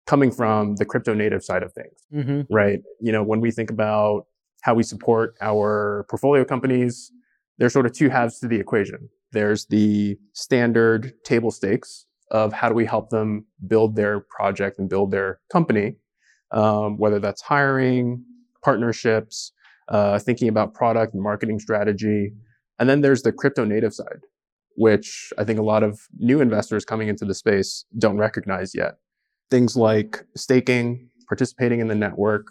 coming 0.09 0.31
from 0.31 0.75
the 0.77 0.87
crypto 0.87 1.13
native 1.13 1.45
side 1.45 1.63
of 1.63 1.73
things? 1.75 2.07
Mm-hmm. 2.13 2.53
Right. 2.53 2.81
You 2.99 3.13
know, 3.13 3.23
when 3.23 3.41
we 3.41 3.51
think 3.51 3.71
about 3.71 4.25
how 4.63 4.75
we 4.75 4.83
support 4.83 5.35
our 5.43 6.07
portfolio 6.09 6.45
companies, 6.45 7.13
there's 7.59 7.75
sort 7.75 7.85
of 7.85 7.93
two 7.93 8.09
halves 8.09 8.41
to 8.41 8.49
the 8.49 8.59
equation. 8.59 9.11
There's 9.33 9.67
the 9.67 10.17
standard 10.33 11.13
table 11.25 11.51
stakes 11.51 12.07
of 12.31 12.55
how 12.55 12.71
do 12.71 12.75
we 12.75 12.87
help 12.87 13.11
them 13.11 13.45
build 13.67 13.97
their 13.97 14.21
project 14.21 14.79
and 14.79 14.89
build 14.89 15.11
their 15.11 15.41
company, 15.53 15.97
um, 16.53 16.97
whether 16.97 17.19
that's 17.19 17.43
hiring, 17.43 18.25
partnerships, 18.65 19.53
uh, 19.89 20.19
thinking 20.19 20.49
about 20.49 20.73
product 20.73 21.13
and 21.13 21.23
marketing 21.23 21.59
strategy. 21.59 22.33
And 22.79 22.89
then 22.89 23.03
there's 23.03 23.23
the 23.23 23.33
crypto 23.33 23.65
native 23.65 23.93
side, 23.93 24.21
which 24.77 25.35
I 25.37 25.45
think 25.45 25.59
a 25.59 25.63
lot 25.63 25.83
of 25.83 26.01
new 26.19 26.41
investors 26.41 26.87
coming 26.87 27.09
into 27.09 27.27
the 27.27 27.35
space 27.35 27.85
don't 27.99 28.17
recognize 28.17 28.75
yet. 28.75 28.95
Things 29.51 29.77
like 29.77 30.25
staking, 30.37 31.09
participating 31.29 31.81
in 31.81 31.89
the 31.89 31.95
network, 31.95 32.49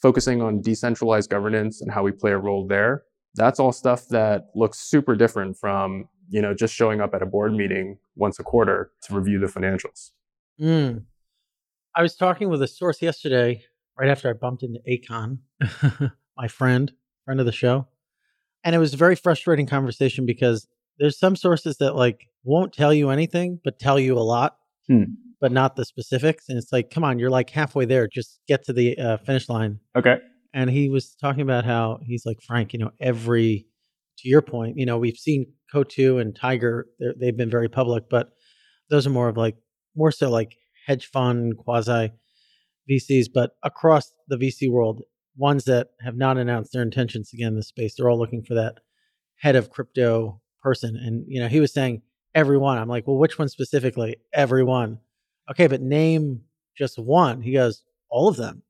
focusing 0.00 0.42
on 0.42 0.60
decentralized 0.60 1.30
governance 1.30 1.80
and 1.80 1.92
how 1.92 2.02
we 2.02 2.12
play 2.12 2.32
a 2.32 2.38
role 2.38 2.66
there. 2.66 3.02
That's 3.34 3.60
all 3.60 3.72
stuff 3.72 4.08
that 4.08 4.46
looks 4.54 4.78
super 4.78 5.14
different 5.14 5.56
from, 5.58 6.08
you 6.28 6.40
know, 6.40 6.54
just 6.54 6.74
showing 6.74 7.00
up 7.00 7.14
at 7.14 7.22
a 7.22 7.26
board 7.26 7.52
meeting 7.52 7.98
once 8.14 8.38
a 8.38 8.42
quarter 8.42 8.90
to 9.02 9.14
review 9.14 9.38
the 9.38 9.46
financials. 9.46 10.10
Mm. 10.60 11.04
I 11.94 12.02
was 12.02 12.16
talking 12.16 12.48
with 12.48 12.62
a 12.62 12.66
source 12.66 13.02
yesterday, 13.02 13.62
right 13.98 14.08
after 14.08 14.28
I 14.28 14.32
bumped 14.32 14.62
into 14.62 14.80
Akon, 14.88 15.38
my 16.36 16.48
friend, 16.48 16.92
friend 17.24 17.40
of 17.40 17.46
the 17.46 17.52
show. 17.52 17.88
And 18.64 18.74
it 18.74 18.78
was 18.78 18.94
a 18.94 18.98
very 18.98 19.16
frustrating 19.16 19.66
conversation 19.66 20.26
because 20.26 20.66
there's 20.98 21.18
some 21.18 21.36
sources 21.36 21.76
that 21.78 21.94
like 21.94 22.28
won't 22.42 22.72
tell 22.72 22.92
you 22.92 23.10
anything, 23.10 23.60
but 23.62 23.78
tell 23.78 23.98
you 23.98 24.18
a 24.18 24.20
lot, 24.20 24.56
Hmm. 24.88 25.04
But 25.40 25.52
not 25.52 25.76
the 25.76 25.84
specifics. 25.84 26.48
And 26.48 26.58
it's 26.58 26.72
like, 26.72 26.90
come 26.90 27.04
on, 27.04 27.18
you're 27.18 27.30
like 27.30 27.50
halfway 27.50 27.84
there. 27.84 28.08
Just 28.08 28.40
get 28.48 28.64
to 28.64 28.72
the 28.72 28.98
uh, 28.98 29.16
finish 29.18 29.48
line. 29.48 29.80
Okay. 29.96 30.16
And 30.54 30.70
he 30.70 30.88
was 30.88 31.14
talking 31.14 31.42
about 31.42 31.64
how 31.64 31.98
he's 32.04 32.24
like, 32.24 32.40
Frank, 32.40 32.72
you 32.72 32.78
know, 32.78 32.90
every, 33.00 33.66
to 34.18 34.28
your 34.28 34.40
point, 34.40 34.78
you 34.78 34.86
know, 34.86 34.96
we've 34.98 35.16
seen 35.16 35.52
Coatue 35.70 36.18
and 36.18 36.34
Tiger, 36.34 36.86
they've 37.20 37.36
been 37.36 37.50
very 37.50 37.68
public, 37.68 38.04
but 38.08 38.30
those 38.88 39.06
are 39.06 39.10
more 39.10 39.28
of 39.28 39.36
like, 39.36 39.56
more 39.94 40.10
so 40.10 40.30
like 40.30 40.56
hedge 40.86 41.06
fund, 41.06 41.58
quasi 41.58 42.12
VCs, 42.90 43.26
but 43.32 43.52
across 43.62 44.12
the 44.28 44.36
VC 44.36 44.70
world, 44.70 45.02
ones 45.36 45.64
that 45.64 45.88
have 46.00 46.16
not 46.16 46.38
announced 46.38 46.72
their 46.72 46.82
intentions 46.82 47.30
get 47.36 47.48
in 47.48 47.56
the 47.56 47.62
space, 47.62 47.94
they're 47.94 48.08
all 48.08 48.18
looking 48.18 48.42
for 48.42 48.54
that 48.54 48.78
head 49.36 49.56
of 49.56 49.70
crypto 49.70 50.40
person. 50.62 50.96
And, 50.96 51.24
you 51.28 51.40
know, 51.40 51.48
he 51.48 51.60
was 51.60 51.72
saying 51.72 52.02
everyone. 52.34 52.78
I'm 52.78 52.88
like, 52.88 53.06
well, 53.06 53.18
which 53.18 53.38
one 53.38 53.48
specifically? 53.48 54.16
Everyone. 54.32 54.98
Okay, 55.50 55.66
but 55.66 55.80
name 55.80 56.42
just 56.76 56.98
one. 56.98 57.40
He 57.40 57.52
goes, 57.52 57.82
all 58.10 58.28
of 58.28 58.36
them. 58.36 58.62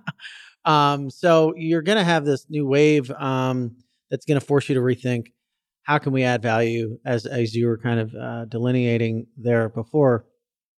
um, 0.64 1.10
so 1.10 1.54
you're 1.56 1.82
going 1.82 1.98
to 1.98 2.04
have 2.04 2.24
this 2.24 2.46
new 2.48 2.66
wave 2.66 3.10
um, 3.12 3.76
that's 4.10 4.26
going 4.26 4.38
to 4.38 4.46
force 4.46 4.68
you 4.68 4.74
to 4.74 4.80
rethink 4.80 5.26
how 5.84 5.98
can 5.98 6.12
we 6.12 6.22
add 6.22 6.42
value 6.42 6.98
as 7.04 7.26
as 7.26 7.54
you 7.54 7.66
were 7.66 7.78
kind 7.78 8.00
of 8.00 8.14
uh, 8.14 8.44
delineating 8.46 9.26
there 9.36 9.68
before. 9.68 10.26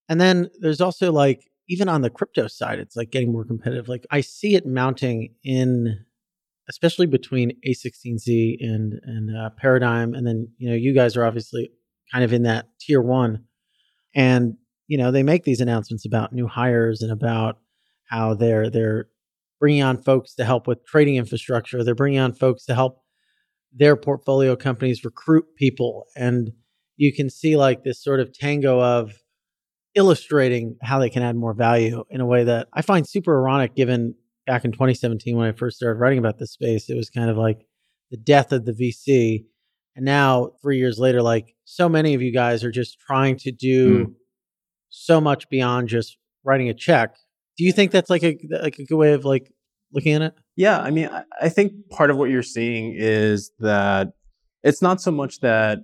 And 0.08 0.20
then 0.20 0.50
there's 0.60 0.80
also 0.80 1.12
like 1.12 1.50
even 1.68 1.88
on 1.88 2.02
the 2.02 2.10
crypto 2.10 2.46
side, 2.46 2.78
it's 2.78 2.96
like 2.96 3.10
getting 3.10 3.32
more 3.32 3.44
competitive. 3.44 3.88
Like 3.88 4.06
I 4.10 4.20
see 4.20 4.54
it 4.54 4.66
mounting 4.66 5.34
in, 5.42 6.04
especially 6.68 7.06
between 7.06 7.52
A16Z 7.66 8.56
and 8.60 8.94
and 9.04 9.36
uh, 9.36 9.50
Paradigm, 9.58 10.14
and 10.14 10.26
then 10.26 10.48
you 10.58 10.70
know 10.70 10.76
you 10.76 10.94
guys 10.94 11.16
are 11.16 11.24
obviously 11.24 11.70
kind 12.12 12.24
of 12.24 12.32
in 12.32 12.42
that 12.44 12.66
tier 12.80 13.02
one, 13.02 13.44
and 14.14 14.56
you 14.86 14.98
know 14.98 15.10
they 15.10 15.22
make 15.22 15.44
these 15.44 15.60
announcements 15.60 16.04
about 16.04 16.32
new 16.32 16.46
hires 16.46 17.02
and 17.02 17.12
about 17.12 17.58
how 18.04 18.34
they're 18.34 18.70
they're 18.70 19.08
bringing 19.60 19.82
on 19.82 20.02
folks 20.02 20.34
to 20.34 20.44
help 20.44 20.66
with 20.66 20.84
trading 20.84 21.16
infrastructure. 21.16 21.82
They're 21.82 21.94
bringing 21.94 22.20
on 22.20 22.32
folks 22.32 22.64
to 22.66 22.74
help 22.74 23.02
their 23.72 23.96
portfolio 23.96 24.56
companies 24.56 25.04
recruit 25.04 25.44
people, 25.56 26.06
and 26.16 26.52
you 26.96 27.12
can 27.12 27.30
see 27.30 27.56
like 27.56 27.82
this 27.82 28.02
sort 28.02 28.20
of 28.20 28.32
tango 28.32 28.80
of 28.80 29.12
illustrating 29.94 30.76
how 30.82 30.98
they 30.98 31.10
can 31.10 31.22
add 31.22 31.36
more 31.36 31.54
value 31.54 32.04
in 32.10 32.20
a 32.20 32.26
way 32.26 32.44
that 32.44 32.68
I 32.72 32.82
find 32.82 33.06
super 33.06 33.38
ironic 33.40 33.74
given 33.74 34.14
back 34.46 34.64
in 34.64 34.72
2017 34.72 35.36
when 35.36 35.48
I 35.48 35.52
first 35.52 35.76
started 35.76 35.98
writing 35.98 36.18
about 36.18 36.38
this 36.38 36.52
space, 36.52 36.90
it 36.90 36.96
was 36.96 37.10
kind 37.10 37.30
of 37.30 37.36
like 37.36 37.66
the 38.10 38.16
death 38.16 38.52
of 38.52 38.64
the 38.64 38.72
VC. 38.72 39.44
And 39.96 40.04
now, 40.04 40.50
three 40.60 40.78
years 40.78 40.98
later, 40.98 41.22
like 41.22 41.54
so 41.64 41.88
many 41.88 42.14
of 42.14 42.22
you 42.22 42.32
guys 42.32 42.64
are 42.64 42.72
just 42.72 42.98
trying 42.98 43.36
to 43.38 43.52
do 43.52 44.06
Mm. 44.06 44.14
So 44.94 45.20
much 45.20 45.48
beyond 45.48 45.88
just 45.88 46.16
writing 46.44 46.68
a 46.68 46.74
check. 46.74 47.16
Do 47.56 47.64
you 47.64 47.72
think 47.72 47.90
that's 47.90 48.10
like 48.10 48.22
a 48.22 48.38
like 48.62 48.78
a 48.78 48.84
good 48.84 48.96
way 48.96 49.12
of 49.12 49.24
like 49.24 49.50
looking 49.92 50.12
at 50.14 50.22
it? 50.22 50.34
Yeah, 50.56 50.78
I 50.78 50.90
mean, 50.90 51.10
I- 51.40 51.48
think 51.48 51.72
part 51.90 52.10
of 52.10 52.16
what 52.16 52.30
you're 52.30 52.42
seeing 52.42 52.94
is 52.96 53.50
that 53.58 54.12
it's 54.62 54.80
not 54.80 55.00
so 55.00 55.10
much 55.10 55.40
that 55.40 55.80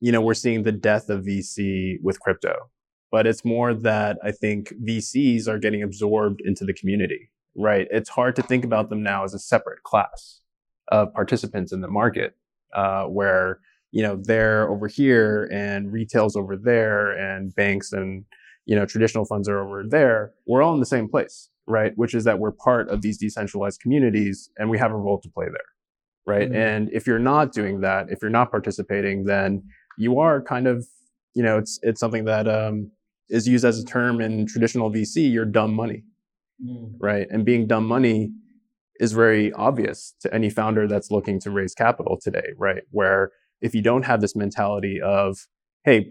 you 0.00 0.12
know 0.12 0.20
we're 0.20 0.34
seeing 0.34 0.62
the 0.62 0.72
death 0.72 1.08
of 1.08 1.24
VC 1.24 1.96
with 2.02 2.20
crypto, 2.20 2.70
but 3.10 3.26
it's 3.26 3.44
more 3.44 3.72
that 3.72 4.18
I 4.22 4.30
think 4.30 4.74
VCs 4.84 5.48
are 5.48 5.58
getting 5.58 5.82
absorbed 5.82 6.42
into 6.44 6.64
the 6.64 6.74
community. 6.74 7.30
Right? 7.56 7.88
It's 7.90 8.10
hard 8.10 8.36
to 8.36 8.42
think 8.42 8.64
about 8.64 8.90
them 8.90 9.02
now 9.02 9.24
as 9.24 9.34
a 9.34 9.38
separate 9.38 9.82
class 9.82 10.40
of 10.88 11.12
participants 11.14 11.72
in 11.72 11.80
the 11.80 11.88
market, 11.88 12.34
uh, 12.74 13.04
where 13.04 13.60
you 13.90 14.02
know 14.02 14.16
they're 14.22 14.68
over 14.70 14.86
here 14.86 15.48
and 15.50 15.92
retail's 15.92 16.36
over 16.36 16.56
there 16.56 17.10
and 17.10 17.54
banks 17.54 17.92
and 17.92 18.24
you 18.66 18.76
know 18.76 18.86
traditional 18.86 19.24
funds 19.24 19.48
are 19.48 19.60
over 19.60 19.84
there. 19.88 20.32
We're 20.46 20.62
all 20.62 20.74
in 20.74 20.80
the 20.80 20.86
same 20.86 21.08
place 21.08 21.48
right? 21.66 21.92
Which 21.94 22.14
is 22.14 22.24
that 22.24 22.40
we're 22.40 22.50
part 22.50 22.88
of 22.88 23.00
these 23.00 23.16
decentralized 23.16 23.80
communities 23.80 24.50
and 24.58 24.68
we 24.68 24.76
have 24.78 24.90
a 24.90 24.96
role 24.96 25.20
to 25.20 25.28
play 25.28 25.46
there, 25.46 25.70
right? 26.26 26.50
Mhm. 26.50 26.56
And 26.56 26.92
if 26.92 27.06
you're 27.06 27.20
not 27.20 27.52
doing 27.52 27.80
that, 27.82 28.10
if 28.10 28.20
you're 28.20 28.30
not 28.30 28.50
participating, 28.50 29.24
then 29.24 29.62
you 29.96 30.18
are 30.18 30.42
kind 30.42 30.66
of, 30.66 30.84
you 31.34 31.44
know, 31.44 31.58
it's 31.58 31.78
it's 31.82 32.00
something 32.00 32.24
that 32.24 32.48
um, 32.48 32.90
is 33.28 33.46
used 33.46 33.64
as 33.64 33.78
a 33.78 33.84
term 33.84 34.20
in 34.20 34.46
traditional 34.46 34.90
VC. 34.90 35.30
You're 35.32 35.44
dumb 35.44 35.72
money, 35.72 36.02
right? 36.98 37.26
And 37.30 37.44
being 37.44 37.68
dumb 37.68 37.86
money 37.86 38.32
is 38.98 39.12
very 39.12 39.52
obvious 39.52 40.14
to 40.22 40.34
any 40.34 40.50
founder 40.50 40.88
that's 40.88 41.10
looking 41.12 41.38
to 41.40 41.50
raise 41.52 41.74
capital 41.74 42.18
today, 42.20 42.48
right? 42.58 42.82
Where 42.90 43.30
if 43.60 43.74
you 43.76 43.82
don't 43.82 44.02
have 44.04 44.20
this 44.20 44.34
mentality 44.34 45.00
of, 45.00 45.46
hey, 45.84 46.10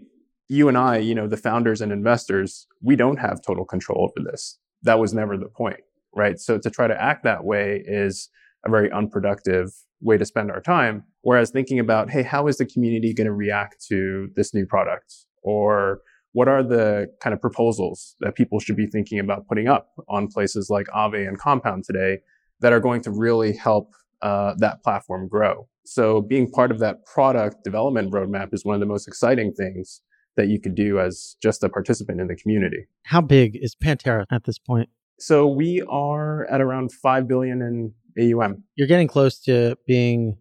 you 0.50 0.66
and 0.66 0.76
I, 0.76 0.98
you 0.98 1.14
know, 1.14 1.28
the 1.28 1.36
founders 1.36 1.80
and 1.80 1.92
investors, 1.92 2.66
we 2.82 2.96
don't 2.96 3.18
have 3.18 3.40
total 3.40 3.64
control 3.64 4.10
over 4.10 4.28
this. 4.28 4.58
That 4.82 4.98
was 4.98 5.14
never 5.14 5.38
the 5.38 5.46
point, 5.46 5.78
right? 6.12 6.40
So 6.40 6.58
to 6.58 6.68
try 6.68 6.88
to 6.88 7.00
act 7.00 7.22
that 7.22 7.44
way 7.44 7.84
is 7.86 8.28
a 8.66 8.70
very 8.70 8.90
unproductive 8.90 9.68
way 10.00 10.18
to 10.18 10.24
spend 10.24 10.50
our 10.50 10.60
time. 10.60 11.04
Whereas 11.22 11.50
thinking 11.50 11.78
about, 11.78 12.10
hey, 12.10 12.24
how 12.24 12.48
is 12.48 12.56
the 12.56 12.66
community 12.66 13.14
going 13.14 13.28
to 13.28 13.32
react 13.32 13.86
to 13.90 14.28
this 14.34 14.52
new 14.52 14.66
product? 14.66 15.14
Or 15.44 16.00
what 16.32 16.48
are 16.48 16.64
the 16.64 17.06
kind 17.22 17.32
of 17.32 17.40
proposals 17.40 18.16
that 18.18 18.34
people 18.34 18.58
should 18.58 18.76
be 18.76 18.88
thinking 18.88 19.20
about 19.20 19.46
putting 19.46 19.68
up 19.68 19.90
on 20.08 20.26
places 20.26 20.68
like 20.68 20.88
Aave 20.88 21.28
and 21.28 21.38
Compound 21.38 21.84
today 21.84 22.18
that 22.58 22.72
are 22.72 22.80
going 22.80 23.02
to 23.02 23.12
really 23.12 23.56
help 23.56 23.94
uh, 24.20 24.54
that 24.58 24.82
platform 24.82 25.28
grow? 25.28 25.68
So 25.86 26.20
being 26.20 26.50
part 26.50 26.72
of 26.72 26.80
that 26.80 27.06
product 27.06 27.62
development 27.62 28.12
roadmap 28.12 28.52
is 28.52 28.64
one 28.64 28.74
of 28.74 28.80
the 28.80 28.86
most 28.86 29.06
exciting 29.06 29.52
things 29.52 30.00
that 30.36 30.48
you 30.48 30.60
could 30.60 30.74
do 30.74 30.98
as 31.00 31.36
just 31.42 31.62
a 31.64 31.68
participant 31.68 32.20
in 32.20 32.26
the 32.28 32.36
community. 32.36 32.86
How 33.04 33.20
big 33.20 33.56
is 33.60 33.74
Pantera 33.74 34.24
at 34.30 34.44
this 34.44 34.58
point? 34.58 34.88
So 35.18 35.46
we 35.46 35.82
are 35.88 36.46
at 36.46 36.60
around 36.60 36.92
5 36.92 37.28
billion 37.28 37.60
in 37.62 37.92
AUM. 38.18 38.64
You're 38.76 38.88
getting 38.88 39.08
close 39.08 39.38
to 39.40 39.76
being 39.86 40.38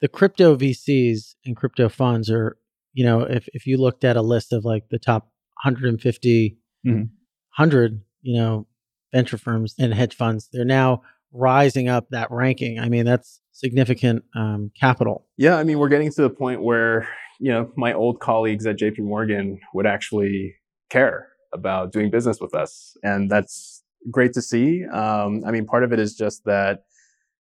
the 0.00 0.08
crypto 0.08 0.56
VCs 0.56 1.34
and 1.46 1.56
crypto 1.56 1.88
funds 1.88 2.30
are, 2.30 2.58
you 2.92 3.04
know, 3.04 3.22
if, 3.22 3.48
if 3.54 3.66
you 3.66 3.78
looked 3.78 4.04
at 4.04 4.16
a 4.16 4.22
list 4.22 4.52
of 4.52 4.64
like 4.64 4.88
the 4.90 4.98
top 4.98 5.30
150, 5.64 6.58
Mhm. 6.86 7.08
100, 7.56 8.00
you 8.22 8.36
know, 8.36 8.66
venture 9.12 9.38
firms 9.38 9.74
and 9.78 9.94
hedge 9.94 10.14
funds, 10.14 10.48
they're 10.52 10.64
now 10.64 11.02
rising 11.32 11.88
up 11.88 12.08
that 12.10 12.30
ranking. 12.30 12.78
I 12.78 12.88
mean, 12.88 13.04
that's 13.04 13.40
significant 13.52 14.24
um, 14.34 14.70
capital. 14.78 15.26
Yeah, 15.36 15.56
I 15.56 15.64
mean, 15.64 15.78
we're 15.78 15.88
getting 15.88 16.12
to 16.12 16.22
the 16.22 16.30
point 16.30 16.62
where, 16.62 17.08
you 17.38 17.52
know, 17.52 17.70
my 17.76 17.92
old 17.92 18.20
colleagues 18.20 18.66
at 18.66 18.78
JP 18.78 19.00
Morgan 19.00 19.58
would 19.74 19.86
actually 19.86 20.56
care 20.90 21.28
about 21.52 21.92
doing 21.92 22.10
business 22.10 22.40
with 22.40 22.54
us. 22.54 22.96
And 23.02 23.30
that's 23.30 23.82
great 24.10 24.32
to 24.34 24.42
see. 24.42 24.84
Um, 24.86 25.42
I 25.46 25.50
mean, 25.50 25.66
part 25.66 25.84
of 25.84 25.92
it 25.92 25.98
is 25.98 26.14
just 26.14 26.44
that 26.44 26.84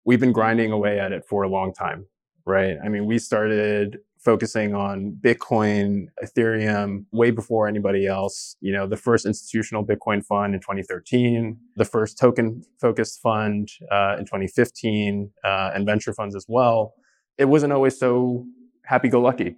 we've 0.06 0.20
been 0.20 0.34
grinding 0.34 0.72
away 0.72 1.00
at 1.00 1.12
it 1.12 1.24
for 1.28 1.44
a 1.44 1.50
long 1.50 1.74
time, 1.74 2.06
right? 2.46 2.78
I 2.84 2.90
mean, 2.90 3.06
we 3.06 3.20
started 3.20 3.98
focusing 4.20 4.76
on 4.76 5.18
Bitcoin, 5.20 6.06
Ethereum 6.24 7.06
way 7.12 7.32
before 7.32 7.68
anybody 7.68 8.06
else. 8.06 8.56
You 8.62 8.72
know, 8.72 8.88
the 8.88 8.98
first 8.98 9.26
institutional 9.26 9.86
Bitcoin 9.86 10.24
fund 10.24 10.54
in 10.54 10.60
2013, 10.60 11.58
the 11.76 11.86
first 11.86 12.20
token 12.20 12.64
focused 12.80 13.22
fund 13.22 13.70
uh, 13.92 14.18
in 14.20 14.26
2015, 14.26 15.32
uh, 15.44 15.72
and 15.74 15.86
venture 15.86 16.14
funds 16.14 16.36
as 16.36 16.46
well. 16.48 16.94
It 17.38 17.46
wasn't 17.46 17.74
always 17.74 17.98
so 17.98 18.46
happy 18.86 19.10
go 19.10 19.22
lucky. 19.22 19.56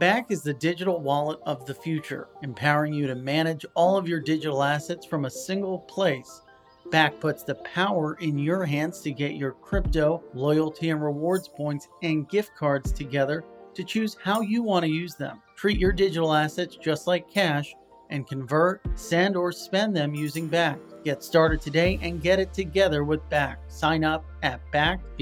Bakkt 0.00 0.30
is 0.30 0.42
the 0.42 0.54
digital 0.54 1.00
wallet 1.00 1.40
of 1.44 1.66
the 1.66 1.74
future, 1.74 2.28
empowering 2.42 2.92
you 2.92 3.08
to 3.08 3.16
manage 3.16 3.66
all 3.74 3.96
of 3.96 4.06
your 4.06 4.20
digital 4.20 4.62
assets 4.62 5.04
from 5.04 5.24
a 5.24 5.30
single 5.30 5.80
place. 5.80 6.42
Bakkt 6.90 7.18
puts 7.18 7.42
the 7.42 7.56
power 7.56 8.14
in 8.20 8.38
your 8.38 8.64
hands 8.64 9.00
to 9.00 9.10
get 9.10 9.34
your 9.34 9.52
crypto, 9.52 10.22
loyalty, 10.34 10.90
and 10.90 11.02
rewards 11.02 11.48
points 11.48 11.88
and 12.04 12.28
gift 12.28 12.54
cards 12.56 12.92
together 12.92 13.44
to 13.74 13.82
choose 13.82 14.16
how 14.22 14.40
you 14.40 14.62
want 14.62 14.84
to 14.84 14.90
use 14.90 15.16
them. 15.16 15.42
Treat 15.56 15.78
your 15.78 15.92
digital 15.92 16.32
assets 16.32 16.76
just 16.76 17.08
like 17.08 17.28
cash 17.28 17.74
and 18.10 18.24
convert, 18.24 18.80
send, 18.94 19.36
or 19.36 19.50
spend 19.50 19.96
them 19.96 20.14
using 20.14 20.48
Bakkt. 20.48 21.02
Get 21.02 21.24
started 21.24 21.60
today 21.60 21.98
and 22.02 22.22
get 22.22 22.38
it 22.38 22.54
together 22.54 23.02
with 23.02 23.28
Bakkt. 23.30 23.56
Sign 23.66 24.04
up 24.04 24.24
at 24.44 24.60
bakkt.com. 24.72 25.18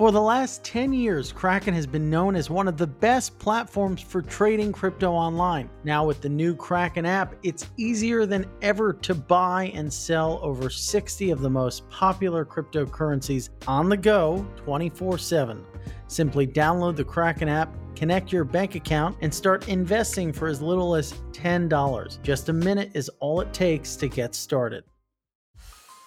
For 0.00 0.10
the 0.10 0.18
last 0.18 0.64
10 0.64 0.94
years, 0.94 1.30
Kraken 1.30 1.74
has 1.74 1.86
been 1.86 2.08
known 2.08 2.34
as 2.34 2.48
one 2.48 2.66
of 2.66 2.78
the 2.78 2.86
best 2.86 3.38
platforms 3.38 4.00
for 4.00 4.22
trading 4.22 4.72
crypto 4.72 5.12
online. 5.12 5.68
Now, 5.84 6.06
with 6.06 6.22
the 6.22 6.28
new 6.30 6.56
Kraken 6.56 7.04
app, 7.04 7.34
it's 7.42 7.66
easier 7.76 8.24
than 8.24 8.46
ever 8.62 8.94
to 8.94 9.14
buy 9.14 9.64
and 9.74 9.92
sell 9.92 10.40
over 10.42 10.70
60 10.70 11.30
of 11.30 11.42
the 11.42 11.50
most 11.50 11.86
popular 11.90 12.46
cryptocurrencies 12.46 13.50
on 13.66 13.90
the 13.90 13.96
go 13.98 14.42
24 14.56 15.18
7. 15.18 15.62
Simply 16.08 16.46
download 16.46 16.96
the 16.96 17.04
Kraken 17.04 17.50
app, 17.50 17.70
connect 17.94 18.32
your 18.32 18.44
bank 18.44 18.76
account, 18.76 19.18
and 19.20 19.34
start 19.34 19.68
investing 19.68 20.32
for 20.32 20.48
as 20.48 20.62
little 20.62 20.94
as 20.94 21.12
$10. 21.32 22.22
Just 22.22 22.48
a 22.48 22.54
minute 22.54 22.90
is 22.94 23.10
all 23.20 23.42
it 23.42 23.52
takes 23.52 23.96
to 23.96 24.08
get 24.08 24.34
started. 24.34 24.82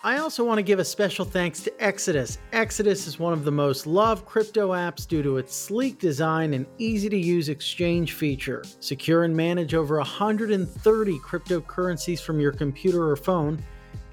I 0.05 0.17
also 0.17 0.43
want 0.43 0.57
to 0.57 0.63
give 0.63 0.79
a 0.79 0.86
special 0.86 1.24
thanks 1.24 1.62
to 1.62 1.72
Exodus. 1.81 2.38
Exodus 2.51 3.07
is 3.07 3.19
one 3.19 3.31
of 3.31 3.45
the 3.45 3.53
most 3.53 3.88
loved 3.88 4.25
crypto 4.25 4.72
apps 4.72 5.07
due 5.07 5.24
to 5.24 5.38
its 5.38 5.55
sleek 5.55 5.98
design 5.98 6.53
and 6.55 6.65
easy 6.77 7.07
to 7.07 7.17
use 7.17 7.48
exchange 7.48 8.12
feature. 8.12 8.65
Secure 8.81 9.24
and 9.24 9.33
manage 9.33 9.74
over 9.74 9.95
130 9.95 11.19
cryptocurrencies 11.19 12.19
from 12.19 12.41
your 12.41 12.51
computer 12.51 13.10
or 13.10 13.15
phone 13.15 13.63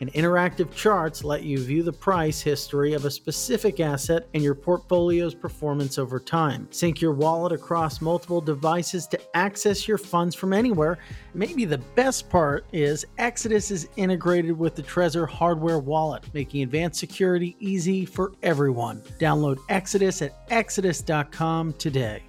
and 0.01 0.13
interactive 0.15 0.75
charts 0.75 1.23
let 1.23 1.43
you 1.43 1.63
view 1.63 1.83
the 1.83 1.93
price 1.93 2.41
history 2.41 2.95
of 2.95 3.05
a 3.05 3.11
specific 3.11 3.81
asset 3.81 4.27
and 4.35 4.43
your 4.43 4.55
portfolio's 4.55 5.35
performance 5.35 5.99
over 5.99 6.19
time. 6.19 6.67
Sync 6.71 7.01
your 7.01 7.13
wallet 7.13 7.53
across 7.53 8.01
multiple 8.01 8.41
devices 8.41 9.07
to 9.09 9.21
access 9.37 9.87
your 9.87 9.99
funds 9.99 10.35
from 10.35 10.53
anywhere. 10.53 10.99
Maybe 11.35 11.65
the 11.65 11.79
best 11.79 12.31
part 12.31 12.65
is 12.73 13.05
Exodus 13.19 13.71
is 13.71 13.89
integrated 13.97 14.59
with 14.59 14.75
the 14.75 14.83
Trezor 14.83 15.29
hardware 15.29 15.79
wallet, 15.79 16.25
making 16.33 16.63
advanced 16.63 16.99
security 16.99 17.57
easy 17.61 18.05
for 18.05 18.33
everyone. 18.43 19.03
Download 19.19 19.59
Exodus 19.69 20.23
at 20.23 20.35
exodus.com 20.51 21.75
today. 21.75 22.23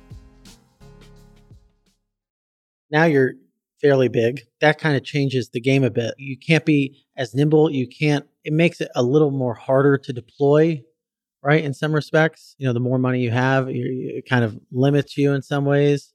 Now 2.92 3.06
you're 3.06 3.36
fairly 3.82 4.08
big. 4.08 4.42
That 4.60 4.80
kind 4.80 4.96
of 4.96 5.04
changes 5.04 5.50
the 5.50 5.62
game 5.62 5.84
a 5.84 5.90
bit. 5.90 6.14
You 6.18 6.38
can't 6.38 6.66
be 6.66 7.04
as 7.18 7.34
nimble. 7.34 7.72
You 7.72 7.88
can't, 7.88 8.26
it 8.44 8.54
makes 8.54 8.80
it 8.82 8.90
a 8.96 9.04
little 9.04 9.32
more 9.32 9.54
harder 9.54 9.98
to 9.98 10.14
deploy, 10.14 10.82
right? 11.44 11.64
In 11.64 11.74
some 11.74 11.94
respects, 11.94 12.56
you 12.58 12.68
know, 12.68 12.74
the 12.74 12.80
more 12.80 12.98
money 12.98 13.22
you 13.22 13.32
have, 13.32 13.68
it 13.70 14.28
kind 14.30 14.44
of 14.44 14.58
limits 14.72 15.18
you 15.18 15.34
in 15.34 15.42
some 15.42 15.66
ways. 15.66 16.14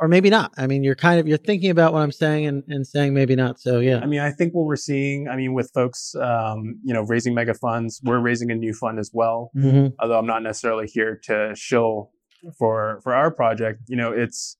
Or 0.00 0.08
maybe 0.08 0.28
not. 0.28 0.52
I 0.58 0.66
mean, 0.66 0.82
you're 0.82 0.96
kind 0.96 1.20
of 1.20 1.28
you're 1.28 1.38
thinking 1.38 1.70
about 1.70 1.92
what 1.92 2.00
I'm 2.00 2.10
saying 2.10 2.46
and, 2.46 2.64
and 2.66 2.84
saying 2.84 3.14
maybe 3.14 3.36
not. 3.36 3.60
So 3.60 3.78
yeah. 3.78 4.00
I 4.02 4.06
mean, 4.06 4.18
I 4.18 4.32
think 4.32 4.52
what 4.52 4.66
we're 4.66 4.74
seeing, 4.74 5.28
I 5.28 5.36
mean, 5.36 5.54
with 5.54 5.70
folks, 5.72 6.16
um, 6.16 6.80
you 6.82 6.92
know, 6.92 7.02
raising 7.02 7.32
mega 7.32 7.54
funds, 7.54 8.00
we're 8.02 8.18
raising 8.18 8.50
a 8.50 8.56
new 8.56 8.74
fund 8.74 8.98
as 8.98 9.12
well. 9.14 9.52
Mm-hmm. 9.56 9.94
Although 10.00 10.18
I'm 10.18 10.26
not 10.26 10.42
necessarily 10.42 10.88
here 10.88 11.20
to 11.24 11.52
shill 11.54 12.10
for 12.58 13.00
for 13.04 13.14
our 13.14 13.30
project. 13.30 13.82
You 13.86 13.96
know, 13.96 14.10
it's 14.10 14.56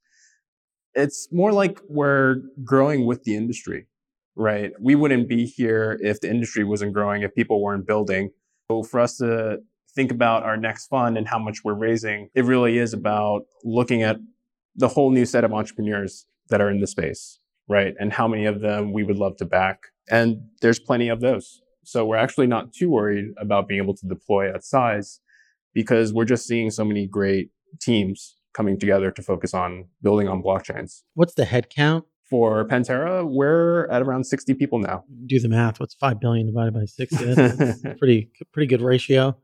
it's 0.94 1.28
more 1.33 1.52
like 1.52 1.80
we're 1.88 2.37
growing 2.62 3.07
with 3.07 3.24
the 3.24 3.37
industry, 3.37 3.87
right? 4.37 4.72
We 4.80 4.94
wouldn't 4.94 5.28
be 5.28 5.46
here 5.46 5.98
if 6.00 6.20
the 6.20 6.30
industry 6.30 6.64
wasn't 6.64 6.92
growing, 6.92 7.22
if 7.22 7.35
people 7.35 7.62
weren't 7.62 7.87
building. 7.87 8.30
So 8.70 8.83
for 8.83 9.00
us 9.00 9.16
to 9.18 9.59
think 9.94 10.11
about 10.11 10.42
our 10.42 10.57
next 10.57 10.87
fund 10.87 11.16
and 11.18 11.28
how 11.28 11.38
much 11.38 11.64
we're 11.64 11.74
raising, 11.74 12.28
it 12.35 12.44
really 12.44 12.78
is 12.78 12.92
about 12.92 13.42
looking 13.64 14.02
at 14.02 14.16
the 14.76 14.88
whole 14.88 15.11
new 15.11 15.24
set 15.24 15.44
of 15.44 15.52
entrepreneurs 15.52 16.26
that 16.48 16.61
are 16.61 16.70
in 16.70 16.80
the 16.80 16.87
space, 16.87 17.38
right? 17.68 17.94
And 17.98 18.12
how 18.12 18.26
many 18.26 18.46
of 18.46 18.61
them 18.61 18.92
we 18.92 19.04
would 19.04 19.18
love 19.18 19.37
to 19.37 19.44
back. 19.44 19.78
And 20.11 20.42
there's 20.61 20.78
plenty 20.78 21.09
of 21.09 21.20
those. 21.20 21.61
So 21.85 22.04
we're 22.04 22.16
actually 22.16 22.46
not 22.46 22.72
too 22.72 22.90
worried 22.90 23.33
about 23.38 23.68
being 23.68 23.83
able 23.83 23.94
to 23.96 24.07
deploy 24.07 24.52
at 24.52 24.64
size 24.64 25.20
because 25.74 26.12
we're 26.12 26.24
just 26.24 26.46
seeing 26.46 26.70
so 26.70 26.85
many 26.85 27.07
great 27.07 27.50
teams 27.80 28.37
coming 28.55 28.79
together 28.79 29.11
to 29.11 29.23
focus 29.23 29.53
on 29.53 29.87
building 30.03 30.29
on 30.29 30.43
blockchains. 30.43 31.03
What's 31.14 31.35
the 31.35 31.45
headcount? 31.45 32.05
For 32.31 32.67
Pantera, 32.67 33.23
we're 33.29 33.87
at 33.88 34.01
around 34.01 34.25
60 34.25 34.55
people 34.55 34.79
now. 34.79 35.05
Do 35.27 35.38
the 35.38 35.49
math. 35.49 35.79
What's 35.79 35.95
five 35.95 36.19
billion 36.21 36.47
divided 36.47 36.73
by 36.73 36.87
sixty? 36.87 37.23
That's 37.23 37.83
pretty 37.99 38.31
pretty 38.51 38.67
good 38.67 38.81
ratio. 38.81 39.37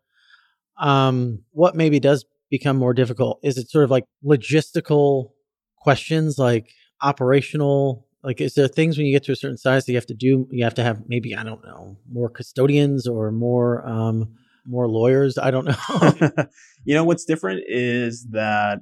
Um, 0.78 1.44
what 1.50 1.76
maybe 1.76 2.00
does 2.00 2.24
become 2.50 2.78
more 2.78 2.94
difficult 2.94 3.38
is 3.42 3.58
it 3.58 3.70
sort 3.70 3.84
of 3.84 3.90
like 3.90 4.04
logistical 4.24 5.32
questions, 5.76 6.38
like 6.38 6.70
operational. 7.02 8.06
Like, 8.22 8.40
is 8.40 8.54
there 8.54 8.68
things 8.68 8.96
when 8.96 9.06
you 9.06 9.12
get 9.12 9.24
to 9.24 9.32
a 9.32 9.36
certain 9.36 9.56
size 9.56 9.86
that 9.86 9.92
you 9.92 9.96
have 9.96 10.06
to 10.06 10.14
do? 10.14 10.46
You 10.50 10.64
have 10.64 10.74
to 10.74 10.82
have 10.82 11.02
maybe 11.06 11.34
I 11.34 11.42
don't 11.42 11.64
know 11.64 11.96
more 12.10 12.28
custodians 12.28 13.06
or 13.06 13.30
more 13.30 13.86
um, 13.86 14.34
more 14.66 14.88
lawyers. 14.88 15.38
I 15.38 15.50
don't 15.50 15.66
know. 15.66 16.46
you 16.84 16.94
know 16.94 17.04
what's 17.04 17.24
different 17.24 17.62
is 17.66 18.26
that 18.30 18.80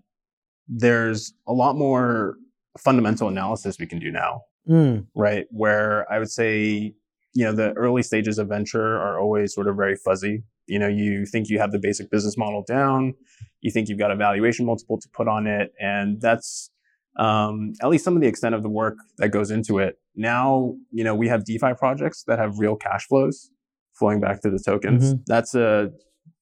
there's 0.69 1.33
a 1.47 1.53
lot 1.53 1.77
more 1.77 2.37
fundamental 2.79 3.29
analysis 3.29 3.79
we 3.79 3.87
can 3.87 3.99
do 3.99 4.11
now, 4.11 4.43
Mm, 4.69 5.07
right? 5.15 5.47
Where 5.51 6.11
I 6.13 6.19
would 6.19 6.31
say, 6.31 6.95
you 7.35 7.45
know, 7.45 7.53
the 7.53 7.73
early 7.73 8.03
stages 8.03 8.39
of 8.39 8.49
venture 8.49 8.99
are 8.99 9.19
always 9.19 9.55
sort 9.55 9.67
of 9.67 9.77
very 9.77 9.97
fuzzy. 9.97 10.45
You 10.67 10.79
know, 10.79 10.89
you 10.89 11.25
think 11.25 11.49
you 11.49 11.59
have 11.59 11.73
the 11.73 11.79
basic 11.79 12.11
business 12.11 12.37
model 12.37 12.63
down, 12.67 13.15
you 13.63 13.71
think 13.71 13.89
you've 13.89 13.99
got 13.99 14.11
a 14.11 14.17
valuation 14.17 14.67
multiple 14.67 14.99
to 15.01 15.09
put 15.09 15.27
on 15.27 15.47
it, 15.47 15.73
and 15.81 16.21
that's 16.21 16.71
um, 17.17 17.73
at 17.83 17.89
least 17.89 18.05
some 18.05 18.15
of 18.15 18.21
the 18.23 18.29
extent 18.29 18.55
of 18.55 18.63
the 18.63 18.69
work 18.69 18.97
that 19.17 19.31
goes 19.31 19.51
into 19.51 19.79
it. 19.79 19.99
Now, 20.15 20.75
you 20.93 21.03
know, 21.03 21.15
we 21.15 21.27
have 21.29 21.45
DeFi 21.45 21.73
projects 21.77 22.23
that 22.29 22.39
have 22.39 22.59
real 22.59 22.77
cash 22.77 23.07
flows 23.09 23.51
flowing 23.95 24.21
back 24.21 24.41
to 24.43 24.51
the 24.51 24.59
tokens. 24.59 25.15
Mhm. 25.15 25.23
That's 25.27 25.55
a 25.55 25.91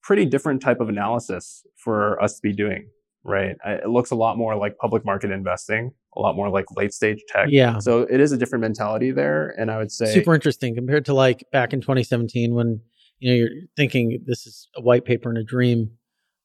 pretty 0.03 0.25
different 0.25 0.61
type 0.61 0.79
of 0.79 0.89
analysis 0.89 1.65
for 1.77 2.21
us 2.21 2.35
to 2.35 2.41
be 2.43 2.53
doing, 2.53 2.89
right? 3.27 3.55
It 3.65 3.89
looks 3.89 4.11
a 4.11 4.15
lot 4.15 4.37
more 4.37 4.55
like 4.55 4.77
public 4.77 5.05
market 5.05 5.31
investing, 5.31 5.91
a 6.15 6.19
lot 6.19 6.35
more 6.35 6.49
like 6.49 6.65
late 6.75 6.93
stage 6.93 7.19
tech. 7.27 7.47
yeah. 7.49 7.79
So 7.79 8.01
it 8.01 8.19
is 8.19 8.31
a 8.31 8.37
different 8.37 8.61
mentality 8.61 9.11
there. 9.11 9.53
And 9.59 9.69
I 9.69 9.77
would 9.77 9.91
say, 9.91 10.13
super 10.13 10.33
interesting 10.33 10.75
compared 10.75 11.05
to 11.05 11.13
like 11.13 11.43
back 11.51 11.73
in 11.73 11.81
2017 11.81 12.53
when 12.53 12.81
you 13.19 13.29
know 13.29 13.35
you're 13.35 13.49
thinking 13.75 14.23
this 14.25 14.47
is 14.47 14.69
a 14.75 14.81
white 14.81 15.05
paper 15.05 15.29
and 15.29 15.37
a 15.37 15.43
dream 15.43 15.91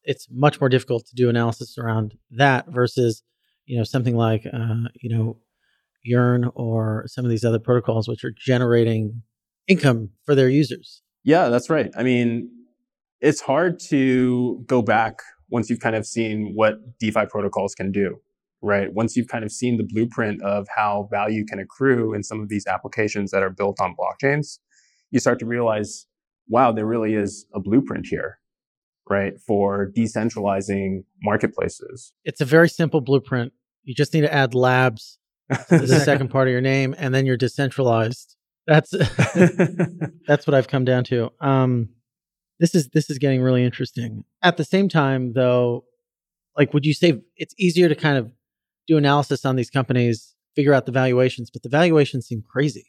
it's 0.05 0.27
much 0.33 0.61
more 0.61 0.69
difficult 0.69 1.07
to 1.07 1.15
do 1.15 1.29
analysis 1.29 1.79
around 1.79 2.15
that 2.33 2.67
versus 2.69 3.23
you 3.67 3.77
know 3.79 3.85
something 3.85 4.17
like 4.17 4.47
uh, 4.47 4.89
you 5.01 5.15
know 5.15 5.37
yearn 6.03 6.51
or 6.55 7.05
some 7.07 7.25
of 7.25 7.31
these 7.31 7.45
other 7.45 7.59
protocols 7.59 8.09
which 8.09 8.25
are 8.25 8.33
generating 8.37 9.23
income 9.69 10.09
for 10.25 10.35
their 10.35 10.49
users 10.49 11.03
yeah, 11.25 11.49
that's 11.49 11.71
right. 11.71 11.91
I 11.97 12.03
mean, 12.03 12.51
it's 13.21 13.41
hard 13.41 13.79
to 13.91 14.63
go 14.67 14.83
back 14.83 15.21
once 15.53 15.71
you've 15.71 15.81
kind 15.81 15.95
of 15.95 16.05
seen 16.05 16.53
what 16.55 16.99
DeFi 16.99 17.27
protocols 17.27 17.75
can 17.75 17.93
do, 17.93 18.21
right? 18.61 18.93
Once 18.93 19.17
you've 19.17 19.29
kind 19.29 19.45
of 19.45 19.53
seen 19.53 19.77
the 19.77 19.85
blueprint 19.85 20.43
of 20.43 20.67
how 20.75 21.09
value 21.11 21.45
can 21.45 21.61
accrue 21.61 22.15
in 22.15 22.23
some 22.25 22.41
of 22.41 22.49
these 22.49 22.67
applications 22.67 23.31
that 23.31 23.43
are 23.43 23.51
built 23.51 23.81
on 23.81 23.95
blockchains, 23.95 24.59
you 25.11 25.21
start 25.21 25.39
to 25.39 25.47
realize, 25.47 26.07
wow, 26.49 26.73
there 26.73 26.87
really 26.87 27.15
is 27.15 27.47
a 27.55 27.61
blueprint 27.61 28.07
here, 28.07 28.39
right? 29.09 29.35
For 29.47 29.93
decentralizing 29.97 31.05
marketplaces. 31.23 32.13
it's 32.25 32.41
a 32.41 32.45
very 32.45 32.69
simple 32.69 33.01
blueprint 33.01 33.53
you 33.85 33.95
just 33.95 34.15
need 34.15 34.21
to 34.21 34.33
add 34.33 34.55
labs 34.55 35.19
to 35.69 35.79
the 35.79 36.01
second 36.05 36.29
part 36.29 36.47
of 36.49 36.53
your 36.53 36.61
name 36.61 36.95
and 36.99 37.15
then 37.15 37.27
you're 37.27 37.37
decentralized 37.37 38.37
that's 38.67 38.91
that's 40.27 40.47
what 40.47 40.55
I've 40.55 40.69
come 40.69 40.85
down 40.85 41.05
to. 41.05 41.31
Um, 41.41 41.91
this 42.63 42.77
is 42.77 42.89
this 42.91 43.11
is 43.11 43.19
getting 43.19 43.43
really 43.43 43.65
interesting. 43.65 44.23
At 44.41 44.57
the 44.57 44.65
same 44.65 44.89
time, 44.89 45.33
though, 45.33 45.85
like, 46.57 46.73
would 46.73 46.87
you 46.87 46.95
say 46.95 47.21
it's 47.37 47.55
easier 47.59 47.89
to 47.89 47.97
kind 47.97 48.17
of 48.17 48.31
do 48.87 48.97
analysis 48.97 49.45
on 49.45 49.57
these 49.57 49.69
companies, 49.69 50.37
figure 50.55 50.73
out 50.73 50.87
the 50.87 50.93
valuations, 50.93 51.51
but 51.51 51.65
the 51.65 51.69
valuations 51.69 52.29
seem 52.29 52.41
crazy, 52.49 52.87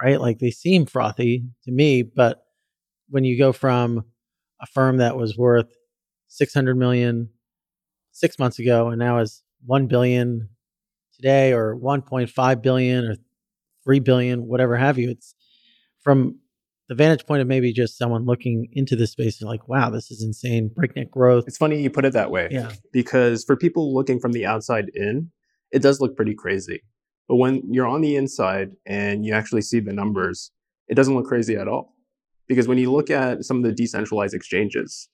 right? 0.00 0.20
Like 0.20 0.40
they 0.40 0.50
seem 0.50 0.84
frothy 0.84 1.42
to 1.64 1.72
me, 1.72 2.02
but 2.02 2.42
when 3.08 3.24
you 3.24 3.38
go 3.38 3.52
from 3.52 4.04
a 4.60 4.66
firm 4.66 4.98
that 4.98 5.16
was 5.16 5.38
worth 5.38 5.72
600 6.28 6.76
million 6.76 7.30
six 8.12 8.38
months 8.38 8.58
ago 8.58 8.88
and 8.88 8.98
now 8.98 9.20
is 9.20 9.42
1 9.64 9.86
billion 9.86 10.50
today 11.14 11.52
or 11.52 11.76
1.5 11.76 12.62
billion 12.62 13.04
or 13.06 13.16
3 13.84 14.00
billion 14.00 14.46
whatever 14.46 14.76
have 14.76 14.98
you 14.98 15.10
it's 15.10 15.34
from 16.00 16.38
the 16.88 16.94
vantage 16.94 17.26
point 17.26 17.40
of 17.40 17.48
maybe 17.48 17.72
just 17.72 17.96
someone 17.96 18.26
looking 18.26 18.68
into 18.72 18.94
this 18.96 19.12
space 19.12 19.40
and 19.40 19.48
like, 19.48 19.68
wow, 19.68 19.90
this 19.90 20.10
is 20.10 20.22
insane, 20.22 20.70
breakneck 20.74 21.10
growth. 21.10 21.44
It's 21.46 21.56
funny 21.56 21.80
you 21.80 21.90
put 21.90 22.04
it 22.04 22.12
that 22.12 22.30
way. 22.30 22.48
Yeah. 22.50 22.72
Because 22.92 23.44
for 23.44 23.56
people 23.56 23.94
looking 23.94 24.20
from 24.20 24.32
the 24.32 24.44
outside 24.44 24.90
in, 24.94 25.30
it 25.72 25.80
does 25.80 26.00
look 26.00 26.16
pretty 26.16 26.34
crazy. 26.34 26.82
But 27.28 27.36
when 27.36 27.62
you're 27.70 27.86
on 27.86 28.02
the 28.02 28.16
inside 28.16 28.72
and 28.86 29.24
you 29.24 29.32
actually 29.32 29.62
see 29.62 29.80
the 29.80 29.92
numbers, 29.94 30.50
it 30.88 30.94
doesn't 30.94 31.14
look 31.14 31.26
crazy 31.26 31.56
at 31.56 31.68
all. 31.68 31.94
Because 32.46 32.68
when 32.68 32.76
you 32.76 32.92
look 32.92 33.10
at 33.10 33.44
some 33.44 33.56
of 33.56 33.62
the 33.62 33.72
decentralized 33.72 34.34
exchanges, 34.34 35.08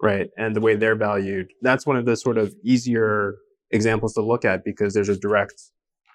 right, 0.00 0.28
and 0.38 0.54
the 0.54 0.60
way 0.60 0.76
they're 0.76 0.94
valued, 0.94 1.48
that's 1.60 1.84
one 1.84 1.96
of 1.96 2.06
the 2.06 2.16
sort 2.16 2.38
of 2.38 2.54
easier 2.64 3.34
examples 3.72 4.14
to 4.14 4.22
look 4.22 4.44
at 4.44 4.64
because 4.64 4.94
there's 4.94 5.08
a 5.08 5.18
direct 5.18 5.60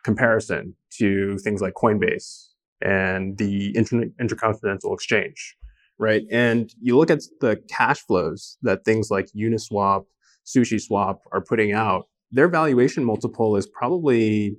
comparison 0.06 0.74
to 0.98 1.38
things 1.40 1.62
like 1.62 1.74
Coinbase 1.74 2.51
and 2.82 3.38
the 3.38 3.76
inter- 3.76 4.10
intercontinental 4.20 4.94
exchange, 4.94 5.56
right? 6.00 6.24
And 6.32 6.74
you 6.82 6.98
look 6.98 7.12
at 7.12 7.22
the 7.40 7.62
cash 7.70 8.00
flows 8.00 8.58
that 8.62 8.86
things 8.86 9.10
like 9.10 9.28
Uniswap, 9.36 10.06
SushiSwap 10.46 11.18
are 11.32 11.42
putting 11.42 11.74
out, 11.74 12.08
their 12.32 12.48
valuation 12.48 13.04
multiple 13.04 13.56
is 13.58 13.68
probably 13.68 14.58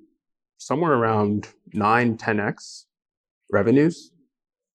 somewhere 0.58 0.92
around 0.92 1.48
9, 1.72 2.16
10x 2.16 2.84
revenues. 3.50 4.10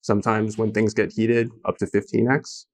Sometimes 0.01 0.57
when 0.57 0.71
things 0.71 0.93
get 0.93 1.11
heated, 1.11 1.49
up 1.65 1.77
to 1.77 1.85
15x. 1.85 2.65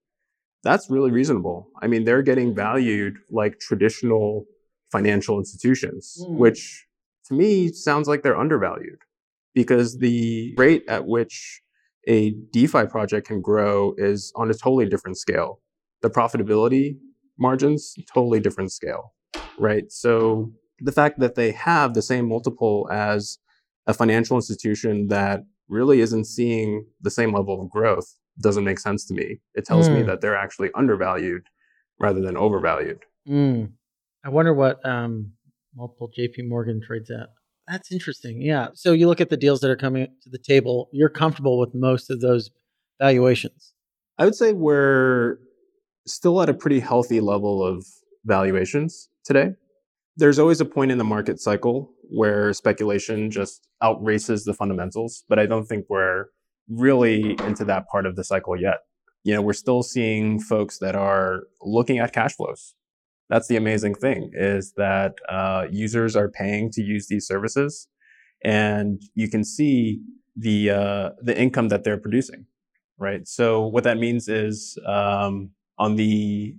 That's 0.63 0.89
really 0.89 1.11
reasonable. 1.11 1.67
I 1.81 1.87
mean, 1.87 2.05
they're 2.05 2.21
getting 2.21 2.55
valued 2.55 3.17
like 3.29 3.59
traditional 3.59 4.45
financial 4.91 5.39
institutions, 5.39 6.17
mm. 6.21 6.37
which 6.37 6.85
to 7.25 7.33
me 7.33 7.71
sounds 7.71 8.07
like 8.07 8.23
they're 8.23 8.37
undervalued 8.37 8.99
because 9.53 9.97
the 9.99 10.53
rate 10.57 10.83
at 10.87 11.05
which 11.05 11.61
a 12.07 12.31
DeFi 12.51 12.85
project 12.85 13.27
can 13.27 13.41
grow 13.41 13.93
is 13.97 14.31
on 14.35 14.49
a 14.49 14.53
totally 14.53 14.87
different 14.87 15.17
scale. 15.17 15.61
The 16.01 16.09
profitability 16.09 16.97
margins, 17.37 17.95
totally 18.13 18.39
different 18.39 18.71
scale, 18.71 19.13
right? 19.57 19.89
So 19.89 20.51
the 20.79 20.91
fact 20.91 21.19
that 21.19 21.35
they 21.35 21.51
have 21.51 21.93
the 21.93 22.01
same 22.01 22.27
multiple 22.27 22.89
as 22.91 23.39
a 23.87 23.93
financial 23.93 24.35
institution 24.35 25.07
that 25.07 25.41
really 25.69 26.01
isn't 26.01 26.25
seeing 26.25 26.85
the 27.01 27.09
same 27.09 27.33
level 27.33 27.61
of 27.61 27.69
growth 27.69 28.17
doesn't 28.41 28.63
make 28.63 28.79
sense 28.79 29.05
to 29.05 29.13
me. 29.13 29.39
It 29.53 29.65
tells 29.65 29.87
mm. 29.87 29.97
me 29.97 30.03
that 30.03 30.21
they're 30.21 30.35
actually 30.35 30.69
undervalued 30.75 31.43
rather 31.99 32.21
than 32.21 32.35
overvalued. 32.35 32.99
Mm. 33.27 33.71
I 34.25 34.29
wonder 34.29 34.53
what 34.53 34.83
um, 34.85 35.33
multiple 35.75 36.09
JP 36.17 36.47
Morgan 36.47 36.81
trades 36.85 37.11
at. 37.11 37.29
That's 37.67 37.91
interesting. 37.91 38.41
Yeah. 38.41 38.67
So 38.73 38.91
you 38.91 39.07
look 39.07 39.21
at 39.21 39.29
the 39.29 39.37
deals 39.37 39.61
that 39.61 39.69
are 39.69 39.77
coming 39.77 40.07
to 40.23 40.29
the 40.29 40.37
table, 40.37 40.89
you're 40.91 41.09
comfortable 41.09 41.59
with 41.59 41.73
most 41.73 42.09
of 42.09 42.19
those 42.19 42.51
valuations. 42.99 43.73
I 44.17 44.25
would 44.25 44.35
say 44.35 44.53
we're 44.53 45.37
still 46.05 46.41
at 46.41 46.49
a 46.49 46.53
pretty 46.53 46.79
healthy 46.79 47.21
level 47.21 47.65
of 47.65 47.85
valuations 48.25 49.09
today. 49.25 49.51
There's 50.15 50.39
always 50.39 50.61
a 50.61 50.65
point 50.65 50.91
in 50.91 50.97
the 50.97 51.03
market 51.03 51.39
cycle 51.39 51.91
where 52.09 52.53
speculation 52.53 53.31
just 53.31 53.67
outraces 53.81 54.45
the 54.45 54.53
fundamentals, 54.53 55.23
but 55.27 55.39
I 55.39 55.45
don't 55.45 55.65
think 55.65 55.85
we're 55.89 56.25
really 56.69 57.35
into 57.45 57.65
that 57.65 57.87
part 57.87 58.05
of 58.05 58.15
the 58.15 58.23
cycle 58.23 58.59
yet. 58.59 58.79
You 59.23 59.33
know, 59.33 59.41
we're 59.41 59.53
still 59.53 59.83
seeing 59.83 60.39
folks 60.39 60.79
that 60.79 60.95
are 60.95 61.43
looking 61.61 61.97
at 61.97 62.13
cash 62.13 62.35
flows 62.35 62.75
that's 63.33 63.47
the 63.47 63.55
amazing 63.55 63.95
thing 63.95 64.29
is 64.33 64.73
that 64.77 65.15
uh, 65.27 65.65
users 65.71 66.15
are 66.15 66.29
paying 66.29 66.69
to 66.69 66.83
use 66.83 67.07
these 67.07 67.25
services, 67.25 67.87
and 68.43 69.01
you 69.15 69.27
can 69.27 69.43
see 69.43 70.01
the 70.35 70.69
uh, 70.69 71.09
the 71.19 71.35
income 71.35 71.69
that 71.69 71.83
they're 71.83 71.97
producing, 71.97 72.45
right? 72.99 73.27
So 73.27 73.65
what 73.65 73.85
that 73.85 73.97
means 73.97 74.27
is 74.27 74.77
um, 74.85 75.49
on 75.79 75.95
the 75.95 76.55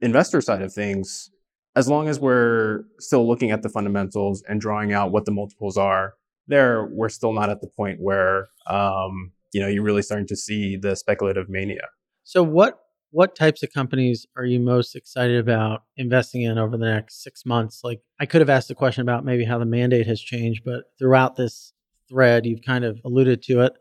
investor 0.00 0.40
side 0.40 0.62
of 0.62 0.72
things, 0.72 1.30
as 1.76 1.86
long 1.86 2.08
as 2.08 2.18
we're 2.18 2.82
still 2.98 3.24
looking 3.28 3.52
at 3.52 3.62
the 3.62 3.68
fundamentals 3.68 4.42
and 4.48 4.60
drawing 4.60 4.92
out 4.92 5.12
what 5.12 5.26
the 5.26 5.30
multiples 5.30 5.76
are, 5.76 6.14
there 6.48 6.86
we're 6.86 7.08
still 7.08 7.34
not 7.34 7.50
at 7.50 7.60
the 7.60 7.68
point 7.68 8.00
where 8.00 8.48
um, 8.68 9.30
you 9.52 9.60
know 9.60 9.68
you're 9.68 9.84
really 9.84 10.02
starting 10.02 10.26
to 10.26 10.36
see 10.36 10.76
the 10.76 10.96
speculative 10.96 11.48
mania. 11.48 11.86
So 12.24 12.42
what 12.42 12.80
what 13.10 13.34
types 13.34 13.62
of 13.62 13.72
companies 13.72 14.26
are 14.36 14.44
you 14.44 14.60
most 14.60 14.96
excited 14.96 15.38
about 15.38 15.84
investing 15.96 16.42
in 16.42 16.58
over 16.58 16.76
the 16.76 16.86
next 16.86 17.22
six 17.22 17.46
months? 17.46 17.80
Like, 17.82 18.00
I 18.20 18.26
could 18.26 18.40
have 18.40 18.50
asked 18.50 18.70
a 18.70 18.74
question 18.74 19.02
about 19.02 19.24
maybe 19.24 19.44
how 19.44 19.58
the 19.58 19.64
mandate 19.64 20.06
has 20.06 20.20
changed, 20.20 20.62
but 20.64 20.84
throughout 20.98 21.36
this 21.36 21.72
thread, 22.08 22.46
you've 22.46 22.62
kind 22.62 22.84
of 22.84 23.00
alluded 23.04 23.42
to 23.42 23.60
it. 23.60 23.72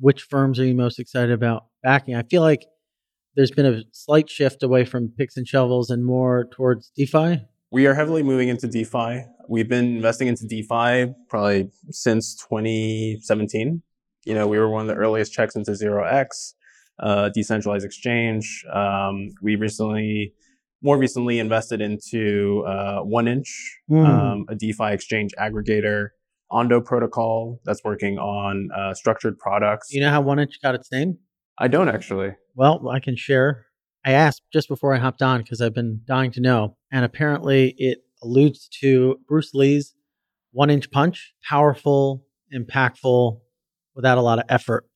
Which 0.00 0.22
firms 0.22 0.60
are 0.60 0.64
you 0.64 0.74
most 0.74 0.98
excited 0.98 1.32
about 1.32 1.66
backing? 1.82 2.14
I 2.14 2.22
feel 2.22 2.42
like 2.42 2.66
there's 3.34 3.50
been 3.50 3.66
a 3.66 3.82
slight 3.92 4.30
shift 4.30 4.62
away 4.62 4.84
from 4.84 5.12
picks 5.16 5.36
and 5.36 5.46
shovels 5.46 5.90
and 5.90 6.04
more 6.04 6.48
towards 6.52 6.90
DeFi. 6.96 7.40
We 7.70 7.86
are 7.86 7.94
heavily 7.94 8.22
moving 8.22 8.48
into 8.48 8.66
DeFi. 8.66 9.24
We've 9.48 9.68
been 9.68 9.96
investing 9.96 10.28
into 10.28 10.46
DeFi 10.46 11.14
probably 11.28 11.70
since 11.90 12.34
2017. 12.36 13.82
You 14.24 14.34
know, 14.34 14.46
we 14.46 14.58
were 14.58 14.68
one 14.68 14.82
of 14.82 14.88
the 14.88 14.94
earliest 14.94 15.32
checks 15.32 15.56
into 15.56 15.72
0x 15.72 16.54
uh, 17.00 17.30
decentralized 17.30 17.84
exchange. 17.84 18.64
Um, 18.72 19.30
we 19.42 19.56
recently, 19.56 20.34
more 20.82 20.98
recently, 20.98 21.38
invested 21.38 21.80
into 21.80 22.64
uh, 22.66 23.02
1inch, 23.02 23.48
mm. 23.90 24.06
um, 24.06 24.46
a 24.48 24.54
DeFi 24.54 24.92
exchange 24.92 25.32
aggregator, 25.38 26.08
Ondo 26.50 26.80
protocol 26.80 27.60
that's 27.64 27.84
working 27.84 28.18
on 28.18 28.70
uh, 28.76 28.94
structured 28.94 29.38
products. 29.38 29.92
You 29.92 30.00
know 30.00 30.10
how 30.10 30.22
1inch 30.22 30.60
got 30.62 30.74
its 30.74 30.90
name? 30.90 31.18
I 31.58 31.68
don't 31.68 31.88
actually. 31.88 32.34
Well, 32.54 32.88
I 32.88 33.00
can 33.00 33.16
share. 33.16 33.66
I 34.04 34.12
asked 34.12 34.42
just 34.52 34.68
before 34.68 34.94
I 34.94 34.98
hopped 34.98 35.22
on 35.22 35.42
because 35.42 35.60
I've 35.60 35.74
been 35.74 36.00
dying 36.06 36.30
to 36.32 36.40
know, 36.40 36.76
and 36.90 37.04
apparently 37.04 37.74
it 37.78 37.98
alludes 38.22 38.68
to 38.80 39.18
Bruce 39.28 39.52
Lee's 39.54 39.94
One 40.52 40.70
Inch 40.70 40.90
Punch, 40.90 41.34
powerful, 41.48 42.24
impactful, 42.54 43.40
without 43.94 44.16
a 44.16 44.22
lot 44.22 44.38
of 44.38 44.44
effort. 44.48 44.88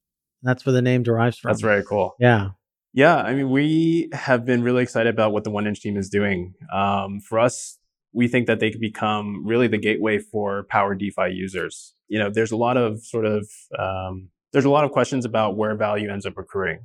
That's 0.42 0.66
where 0.66 0.72
the 0.72 0.83
name 0.83 1.02
derives 1.02 1.38
from. 1.38 1.50
That's 1.50 1.62
very 1.62 1.85
cool. 1.85 2.14
Yeah. 2.18 2.50
Yeah. 2.92 3.16
I 3.16 3.35
mean, 3.35 3.50
we 3.50 4.11
have 4.12 4.44
been 4.44 4.62
really 4.62 4.83
excited 4.83 5.12
about 5.12 5.33
what 5.33 5.44
the 5.44 5.50
1inch 5.50 5.81
team 5.81 5.96
is 5.96 6.09
doing. 6.09 6.55
Um, 6.72 7.20
for 7.20 7.38
us, 7.38 7.78
we 8.12 8.28
think 8.28 8.46
that 8.46 8.61
they 8.61 8.70
could 8.70 8.81
become 8.81 9.46
really 9.46 9.68
the 9.68 9.78
gateway 9.78 10.18
for 10.18 10.64
Power 10.64 10.94
DeFi 10.94 11.31
users. 11.31 11.94
You 12.09 12.18
know, 12.18 12.31
there's 12.31 12.52
a 12.52 12.57
lot 12.57 12.76
of 12.76 13.02
sort 13.05 13.24
of, 13.24 13.48
um, 13.78 14.28
there's 14.52 14.66
a 14.66 14.70
lot 14.70 14.85
of 14.85 14.90
questions 14.90 15.24
about 15.24 15.57
where 15.57 15.74
value 15.74 16.11
ends 16.11 16.26
up 16.26 16.37
accruing, 16.37 16.81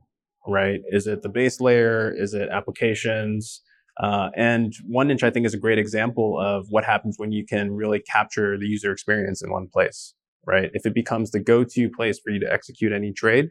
right? 0.47 0.79
Is 0.89 1.05
it 1.05 1.21
the 1.21 1.29
base 1.29 1.59
layer? 1.59 2.13
Is 2.15 2.33
it 2.33 2.47
applications? 2.49 3.61
Uh, 3.99 4.29
and 4.37 4.73
1inch, 4.89 5.23
I 5.23 5.31
think, 5.31 5.45
is 5.45 5.53
a 5.53 5.59
great 5.59 5.79
example 5.79 6.39
of 6.39 6.67
what 6.69 6.85
happens 6.85 7.15
when 7.17 7.31
you 7.31 7.45
can 7.45 7.71
really 7.71 7.99
capture 7.99 8.57
the 8.57 8.67
user 8.67 8.91
experience 8.91 9.41
in 9.41 9.51
one 9.51 9.67
place 9.67 10.13
right? 10.47 10.71
If 10.73 10.85
it 10.85 10.93
becomes 10.95 11.31
the 11.31 11.39
go-to 11.39 11.89
place 11.89 12.17
for 12.17 12.31
you 12.31 12.39
to 12.39 12.51
execute 12.51 12.91
any 12.93 13.11
trade, 13.11 13.49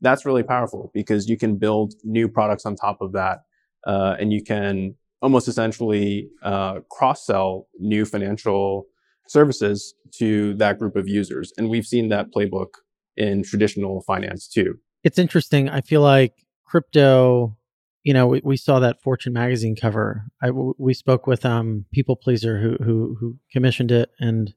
that's 0.00 0.24
really 0.24 0.42
powerful 0.42 0.90
because 0.94 1.28
you 1.28 1.36
can 1.36 1.56
build 1.56 1.94
new 2.04 2.28
products 2.28 2.64
on 2.64 2.74
top 2.74 3.00
of 3.00 3.12
that, 3.12 3.40
uh, 3.86 4.16
and 4.18 4.32
you 4.32 4.42
can 4.42 4.94
almost 5.20 5.48
essentially 5.48 6.28
uh, 6.42 6.80
cross-sell 6.90 7.66
new 7.78 8.04
financial 8.04 8.86
services 9.26 9.94
to 10.14 10.54
that 10.54 10.78
group 10.78 10.96
of 10.96 11.06
users. 11.06 11.52
And 11.58 11.68
we've 11.68 11.86
seen 11.86 12.08
that 12.08 12.26
playbook 12.34 12.68
in 13.16 13.42
traditional 13.42 14.00
finance 14.02 14.48
too. 14.48 14.78
It's 15.04 15.18
interesting. 15.18 15.68
I 15.68 15.80
feel 15.80 16.00
like 16.00 16.34
crypto. 16.64 17.56
You 18.04 18.14
know, 18.14 18.28
we, 18.28 18.40
we 18.44 18.56
saw 18.56 18.78
that 18.78 19.02
Fortune 19.02 19.32
magazine 19.32 19.76
cover. 19.76 20.22
I, 20.40 20.50
we 20.52 20.94
spoke 20.94 21.26
with 21.26 21.44
um 21.44 21.84
pplpleasr 21.94 22.62
who 22.62 22.76
who 22.82 23.16
who 23.18 23.36
commissioned 23.52 23.90
it, 23.90 24.10
and 24.18 24.54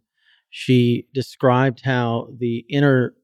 she 0.52 1.08
described 1.14 1.82
how 1.84 2.28
the 2.38 2.66
inner 2.70 3.16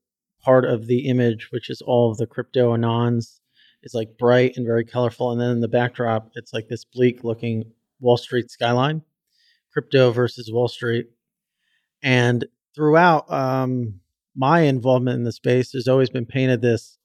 part 0.41 0.63
of 0.65 0.87
the 0.87 1.07
image, 1.07 1.49
which 1.51 1.69
is 1.69 1.81
all 1.81 2.09
of 2.09 2.17
the 2.17 2.25
crypto 2.25 2.75
anons, 2.75 3.41
is 3.83 3.93
like 3.93 4.17
bright 4.17 4.55
and 4.55 4.65
very 4.65 4.85
colorful. 4.85 5.31
And 5.31 5.39
then 5.39 5.51
in 5.51 5.59
the 5.59 5.67
backdrop, 5.67 6.31
it's 6.35 6.53
like 6.53 6.69
this 6.69 6.85
bleak 6.85 7.25
looking 7.25 7.65
Wall 7.99 8.15
Street 8.15 8.49
skyline, 8.49 9.01
crypto 9.73 10.11
versus 10.11 10.49
Wall 10.51 10.69
Street. 10.69 11.07
And 12.01 12.45
throughout 12.73 13.29
um, 13.29 13.99
my 14.33 14.61
involvement 14.61 15.17
in 15.17 15.23
the 15.25 15.33
space, 15.33 15.71
there's 15.71 15.89
always 15.89 16.09
been 16.09 16.25
painted 16.25 16.61
this 16.61 16.97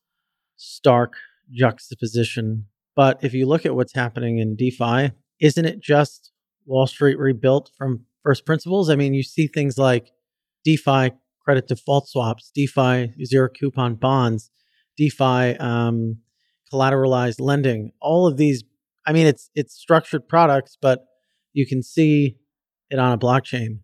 stark 0.56 1.14
juxtaposition. 1.50 2.66
But 2.94 3.24
if 3.24 3.34
you 3.34 3.46
look 3.46 3.66
at 3.66 3.74
what's 3.74 3.94
happening 3.94 4.38
in 4.38 4.54
DeFi, 4.54 5.10
isn't 5.40 5.64
it 5.64 5.80
just 5.80 6.30
Wall 6.64 6.86
Street 6.86 7.18
rebuilt 7.18 7.72
from 7.76 8.04
first 8.22 8.46
principles. 8.46 8.90
I 8.90 8.96
mean, 8.96 9.14
you 9.14 9.22
see 9.22 9.46
things 9.46 9.78
like 9.78 10.10
DeFi 10.64 11.12
credit 11.44 11.68
default 11.68 12.08
swaps, 12.08 12.50
DeFi 12.54 13.12
zero 13.24 13.48
coupon 13.48 13.96
bonds, 13.96 14.50
DeFi 14.96 15.56
um, 15.58 16.18
collateralized 16.72 17.40
lending. 17.40 17.92
All 18.00 18.26
of 18.26 18.36
these, 18.36 18.64
I 19.06 19.12
mean, 19.12 19.26
it's 19.26 19.50
it's 19.54 19.74
structured 19.74 20.28
products, 20.28 20.76
but 20.80 21.04
you 21.52 21.66
can 21.66 21.82
see 21.82 22.36
it 22.90 22.98
on 22.98 23.12
a 23.12 23.18
blockchain. 23.18 23.80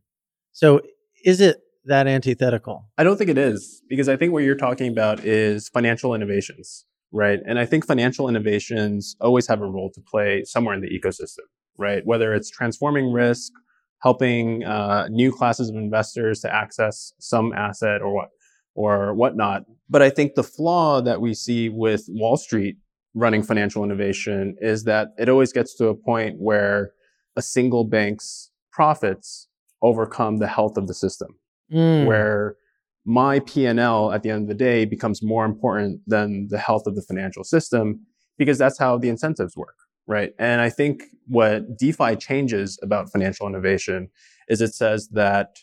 So, 0.53 0.81
is 1.24 1.40
it 1.40 1.59
that 1.85 2.07
antithetical? 2.07 2.88
I 2.96 3.05
don't 3.05 3.16
think 3.16 3.31
it 3.31 3.38
is 3.38 3.83
because 3.88 4.09
I 4.09 4.16
think 4.16 4.33
what 4.33 4.44
you're 4.44 4.57
talking 4.57 4.90
about 4.90 5.24
is 5.24 5.68
financial 5.68 6.14
innovations, 6.14 6.85
right? 7.12 7.40
And 7.46 7.59
I 7.59 7.66
think 7.66 7.87
financial 7.87 8.29
innovations 8.29 9.16
always 9.20 9.46
have 9.48 9.61
a 9.61 9.66
role 9.66 9.90
to 9.94 10.01
play 10.01 10.44
somewhere 10.44 10.74
in 10.74 10.81
the 10.81 10.88
ecosystem, 10.88 11.46
right? 11.77 12.03
Whether 12.05 12.35
it's 12.35 12.51
transforming 12.51 13.12
risk, 13.12 13.53
helping 14.00 14.64
uh, 14.64 15.08
new 15.11 15.32
classes 15.32 15.68
of 15.68 15.76
investors 15.76 16.40
to 16.40 16.54
access 16.54 17.12
some 17.18 17.52
asset 17.52 18.00
or 18.02 18.14
what 18.14 18.28
or 18.74 19.12
whatnot. 19.14 19.64
But 19.90 20.02
I 20.02 20.11
think 20.11 20.34
the 20.34 20.44
flaw 20.44 21.00
that 21.00 21.20
we 21.20 21.34
see 21.34 21.68
with 21.68 22.04
Wall 22.08 22.37
Street 22.37 22.76
running 23.14 23.42
financial 23.42 23.82
innovation 23.82 24.56
is 24.61 24.84
that 24.84 25.08
it 25.18 25.28
always 25.28 25.52
gets 25.52 25.74
to 25.76 25.88
a 25.88 25.94
point 25.94 26.37
where 26.38 26.92
a 27.37 27.42
single 27.42 27.84
bank's 27.84 28.50
profits 28.70 29.48
overcome 29.82 30.37
the 30.37 30.46
health 30.46 30.76
of 30.76 30.87
the 30.87 30.94
system, 30.94 31.37
mm. 31.72 32.06
where 32.06 32.56
my 33.04 33.40
P&L 33.40 34.12
at 34.12 34.22
the 34.22 34.30
end 34.30 34.42
of 34.42 34.48
the 34.48 34.54
day 34.54 34.84
becomes 34.84 35.22
more 35.22 35.44
important 35.44 36.00
than 36.06 36.46
the 36.50 36.58
health 36.58 36.87
of 36.87 36.94
the 36.94 37.02
financial 37.02 37.42
system 37.42 38.00
because 38.37 38.58
that's 38.58 38.78
how 38.78 38.98
the 38.98 39.08
incentives 39.08 39.56
work, 39.56 39.74
right? 40.09 40.33
And 40.38 40.61
I 40.61 40.71
think 40.71 41.05
what 41.27 41.79
DeFi 41.79 42.16
changes 42.16 42.79
about 42.83 43.12
financial 43.12 43.47
innovation 43.47 44.09
is 44.49 44.61
it 44.61 44.75
says 44.75 45.09
that 45.12 45.59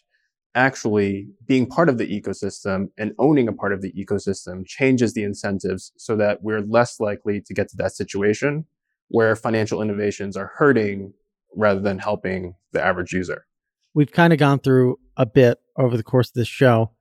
actually 0.54 1.28
being 1.46 1.66
part 1.66 1.90
of 1.90 1.98
the 1.98 2.08
ecosystem 2.08 2.86
and 2.98 3.12
owning 3.20 3.50
a 3.50 3.54
part 3.54 3.74
of 3.74 3.82
the 3.82 3.92
ecosystem 3.92 4.66
changes 4.66 5.14
the 5.14 5.24
incentives 5.24 5.92
so 5.98 6.16
that 6.16 6.42
we're 6.42 6.62
less 6.62 7.02
likely 7.02 7.42
to 7.42 7.54
get 7.54 7.68
to 7.68 7.76
that 7.76 7.92
situation 7.92 8.66
where 9.10 9.36
financial 9.36 9.82
innovations 9.82 10.38
are 10.38 10.54
hurting 10.56 11.14
rather 11.54 11.82
than 11.82 12.00
helping 12.00 12.56
the 12.72 12.82
average 12.82 13.12
user. 13.12 13.46
We've 13.94 14.12
kind 14.12 14.32
of 14.32 14.40
gone 14.40 14.60
through 14.60 14.98
a 15.18 15.26
bit 15.26 15.60
over 15.78 15.98
the 15.98 16.04
course 16.04 16.30
of 16.30 16.36
this 16.36 16.48
show 16.48 16.92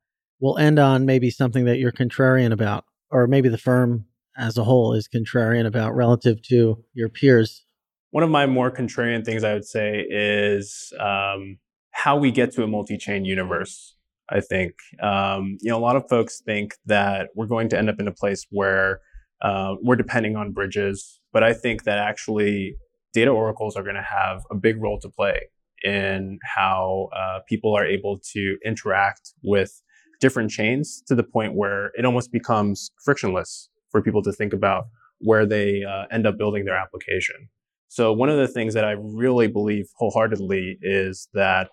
we'll 0.45 0.59
end 0.59 0.79
on 0.79 1.07
maybe 1.07 1.31
something 1.31 1.65
that 1.65 1.79
you're 1.79 1.91
contrarian 1.91 2.53
about, 2.53 2.85
or 3.11 3.27
maybe 3.27 3.49
the 3.49 3.57
firm 3.57 4.05
as 4.37 4.59
a 4.59 4.65
whole 4.65 4.93
is 4.95 5.09
contrarian 5.09 5.67
about 5.67 5.95
relative 5.95 6.43
to 6.43 6.83
your 6.93 7.09
peers. 7.09 7.65
One 8.11 8.25
of 8.25 8.31
my 8.31 8.47
more 8.47 8.71
contrarian 8.71 9.25
things 9.25 9.45
I 9.45 9.55
would 9.55 9.67
say 9.67 10.07
is 10.09 10.93
um, 11.01 11.59
how 11.91 12.17
we 12.17 12.31
get 12.31 12.53
to 12.53 12.63
a 12.63 12.67
multi-chain 12.67 13.25
universe. 13.25 13.97
I 14.31 14.41
think 14.41 14.73
um, 15.03 15.59
you 15.61 15.71
know 15.71 15.77
a 15.77 15.81
lot 15.81 15.97
of 15.97 16.09
folks 16.09 16.41
think 16.41 16.77
that 16.87 17.29
we're 17.35 17.47
going 17.47 17.69
to 17.71 17.79
end 17.79 17.91
up 17.91 18.01
in 18.01 18.09
a 18.09 18.13
place 18.13 18.47
where 18.51 19.01
uh, 19.43 19.75
we're 19.83 19.97
depending 19.97 20.37
on 20.37 20.53
bridges, 20.53 21.21
but 21.33 21.43
I 21.43 21.53
think 21.53 21.85
that 21.85 21.99
actually 21.99 22.77
data 23.13 23.31
oracles 23.31 23.77
are 23.77 23.83
going 23.83 23.97
to 23.97 24.03
have 24.03 24.43
a 24.51 24.55
big 24.55 24.81
role 24.83 24.99
to 25.01 25.09
play 25.09 25.41
in 25.83 26.39
how 26.43 27.11
uh, 27.15 27.41
people 27.47 27.75
are 27.77 27.85
able 27.85 28.19
to 28.33 28.57
interact 28.65 29.35
with 29.43 29.83
different 30.21 30.51
chains 30.51 31.03
to 31.07 31.15
the 31.15 31.23
point 31.23 31.55
where 31.55 31.91
it 31.99 32.07
almost 32.07 32.33
becomes 32.33 32.91
frictionless 33.05 33.69
for 33.95 34.03
people 34.03 34.23
to 34.23 34.33
think 34.33 34.53
about 34.53 34.87
where 35.21 35.47
they 35.47 35.85
uh, 35.85 36.07
end 36.11 36.27
up 36.27 36.37
building 36.37 36.65
their 36.65 36.75
application. 36.75 37.49
So 37.87 38.13
one 38.13 38.29
of 38.29 38.37
the 38.37 38.49
things 38.49 38.75
that 38.75 38.85
I 38.85 38.97
really 38.99 39.47
believe 39.47 39.87
wholeheartedly 39.95 40.79
is 40.83 41.29
that 41.33 41.69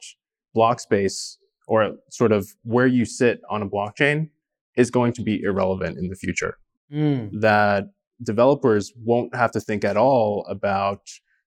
block 0.54 0.80
space 0.80 1.40
or 1.68 1.94
sort 2.12 2.32
of 2.32 2.48
where 2.62 2.86
you 2.86 3.06
sit 3.06 3.42
on 3.50 3.64
a 3.64 3.68
blockchain 3.68 4.30
is 4.78 4.92
going 4.92 5.14
to 5.14 5.24
be 5.24 5.42
irrelevant 5.42 5.98
in 5.98 6.10
the 6.10 6.16
future. 6.16 6.60
Mm. 6.94 7.42
That 7.42 7.86
developers 8.22 8.94
won't 9.04 9.34
have 9.34 9.50
to 9.54 9.60
think 9.60 9.84
at 9.84 9.98
all 9.98 10.46
about, 10.48 11.02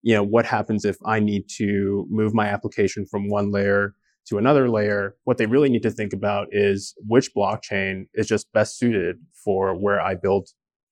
you 0.02 0.14
know, 0.14 0.22
what 0.22 0.46
happens 0.46 0.84
if 0.84 0.98
I 1.04 1.18
need 1.18 1.48
to 1.56 2.06
move 2.08 2.32
my 2.32 2.46
application 2.46 3.06
from 3.06 3.28
one 3.28 3.50
layer 3.50 3.96
to 4.28 4.38
another 4.38 4.70
layer, 4.70 5.16
what 5.24 5.38
they 5.38 5.46
really 5.46 5.68
need 5.68 5.82
to 5.82 5.90
think 5.90 6.12
about 6.12 6.46
is 6.52 6.94
which 7.08 7.34
blockchain 7.36 8.04
is 8.14 8.28
just 8.28 8.52
best 8.52 8.78
suited 8.78 9.16
for 9.44 9.74
where 9.74 10.00
I 10.00 10.14
build 10.14 10.50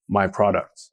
my 0.08 0.26
products. 0.26 0.90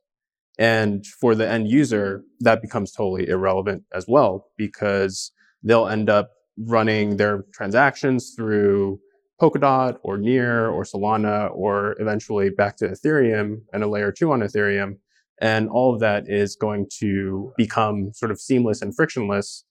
And 0.58 1.06
for 1.06 1.36
the 1.36 1.47
end 1.47 1.69
user, 1.69 2.23
that 2.39 2.62
becomes 2.62 2.91
totally 2.91 3.28
irrelevant 3.28 3.84
as 3.93 4.06
well 4.08 4.47
because 4.58 5.32
they'll 5.63 5.88
end 5.88 6.10
up 6.10 6.32
running 6.58 7.17
their 7.17 7.43
transactions 7.54 8.34
through 8.36 8.99
Polkadot 9.41 9.97
or 10.04 10.17
Near 10.17 10.69
or 10.69 10.84
Solana 10.84 11.54
or 11.54 11.95
eventually 11.99 12.49
back 12.49 12.78
to 12.78 12.88
Ethereum 12.88 13.63
and 13.73 13.84
a 13.84 13.88
layer 13.88 14.12
two 14.12 14.32
on 14.32 14.39
Ethereum. 14.39 14.97
And 15.41 15.67
all 15.69 15.93
of 15.93 15.99
that 15.99 16.30
is 16.30 16.56
going 16.56 16.88
to 16.99 17.51
become 17.58 18.13
sort 18.13 18.32
of 18.32 18.39
seamless 18.39 18.82
and 18.82 18.95
frictionless 18.95 19.65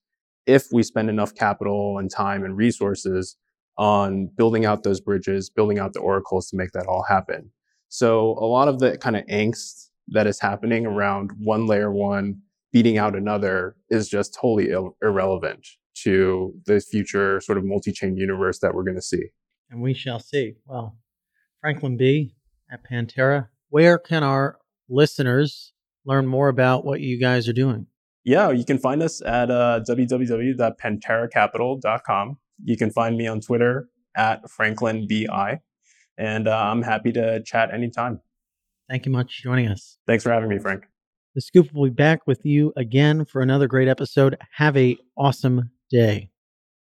if 0.46 0.66
we 0.70 0.82
spend 0.82 1.08
enough 1.08 1.34
capital 1.34 1.96
and 1.98 2.10
time 2.10 2.44
and 2.44 2.54
resources 2.54 3.36
on 3.78 4.28
building 4.36 4.66
out 4.66 4.82
those 4.82 5.00
bridges, 5.00 5.48
building 5.48 5.78
out 5.78 5.94
the 5.94 6.00
oracles 6.00 6.48
to 6.50 6.56
make 6.56 6.72
that 6.72 6.86
all 6.86 7.04
happen. 7.08 7.50
So 7.94 8.36
a 8.40 8.46
lot 8.46 8.66
of 8.66 8.80
the 8.80 8.98
kind 8.98 9.14
of 9.14 9.24
angst 9.26 9.90
that 10.08 10.26
is 10.26 10.40
happening 10.40 10.84
around 10.84 11.30
one 11.38 11.68
layer 11.68 11.92
one 11.92 12.40
beating 12.72 12.98
out 12.98 13.14
another 13.14 13.76
is 13.88 14.08
just 14.08 14.34
totally 14.34 14.70
il- 14.70 14.96
irrelevant 15.00 15.64
to 15.98 16.52
the 16.66 16.80
future 16.80 17.40
sort 17.40 17.56
of 17.56 17.64
multi-chain 17.64 18.16
universe 18.16 18.58
that 18.58 18.74
we're 18.74 18.82
going 18.82 18.96
to 18.96 19.00
see. 19.00 19.26
And 19.70 19.80
we 19.80 19.94
shall 19.94 20.18
see. 20.18 20.54
Well, 20.66 20.98
Franklin 21.60 21.96
Bi 21.96 22.32
at 22.68 22.80
Pantera, 22.84 23.46
where 23.68 23.98
can 23.98 24.24
our 24.24 24.58
listeners 24.88 25.72
learn 26.04 26.26
more 26.26 26.48
about 26.48 26.84
what 26.84 27.00
you 27.00 27.20
guys 27.20 27.48
are 27.48 27.52
doing? 27.52 27.86
Yeah, 28.24 28.50
you 28.50 28.64
can 28.64 28.78
find 28.78 29.04
us 29.04 29.22
at 29.22 29.52
uh, 29.52 29.82
www.panteracapital.com. 29.88 32.38
You 32.64 32.76
can 32.76 32.90
find 32.90 33.16
me 33.16 33.28
on 33.28 33.40
Twitter 33.40 33.88
at 34.16 34.42
FranklinBI, 34.46 35.60
and 36.18 36.48
uh, 36.48 36.56
I'm 36.56 36.82
happy 36.82 37.12
to 37.12 37.42
chat 37.42 37.72
anytime. 37.72 38.20
Thank 38.88 39.06
you 39.06 39.12
much 39.12 39.36
for 39.36 39.42
joining 39.42 39.68
us. 39.68 39.98
Thanks 40.06 40.24
for 40.24 40.30
having 40.30 40.48
me, 40.48 40.58
Frank. 40.58 40.84
The 41.34 41.40
Scoop 41.40 41.72
will 41.72 41.84
be 41.84 41.90
back 41.90 42.26
with 42.26 42.44
you 42.44 42.72
again 42.76 43.24
for 43.24 43.40
another 43.40 43.66
great 43.66 43.88
episode. 43.88 44.36
Have 44.52 44.76
a 44.76 44.96
awesome 45.16 45.70
day. 45.90 46.30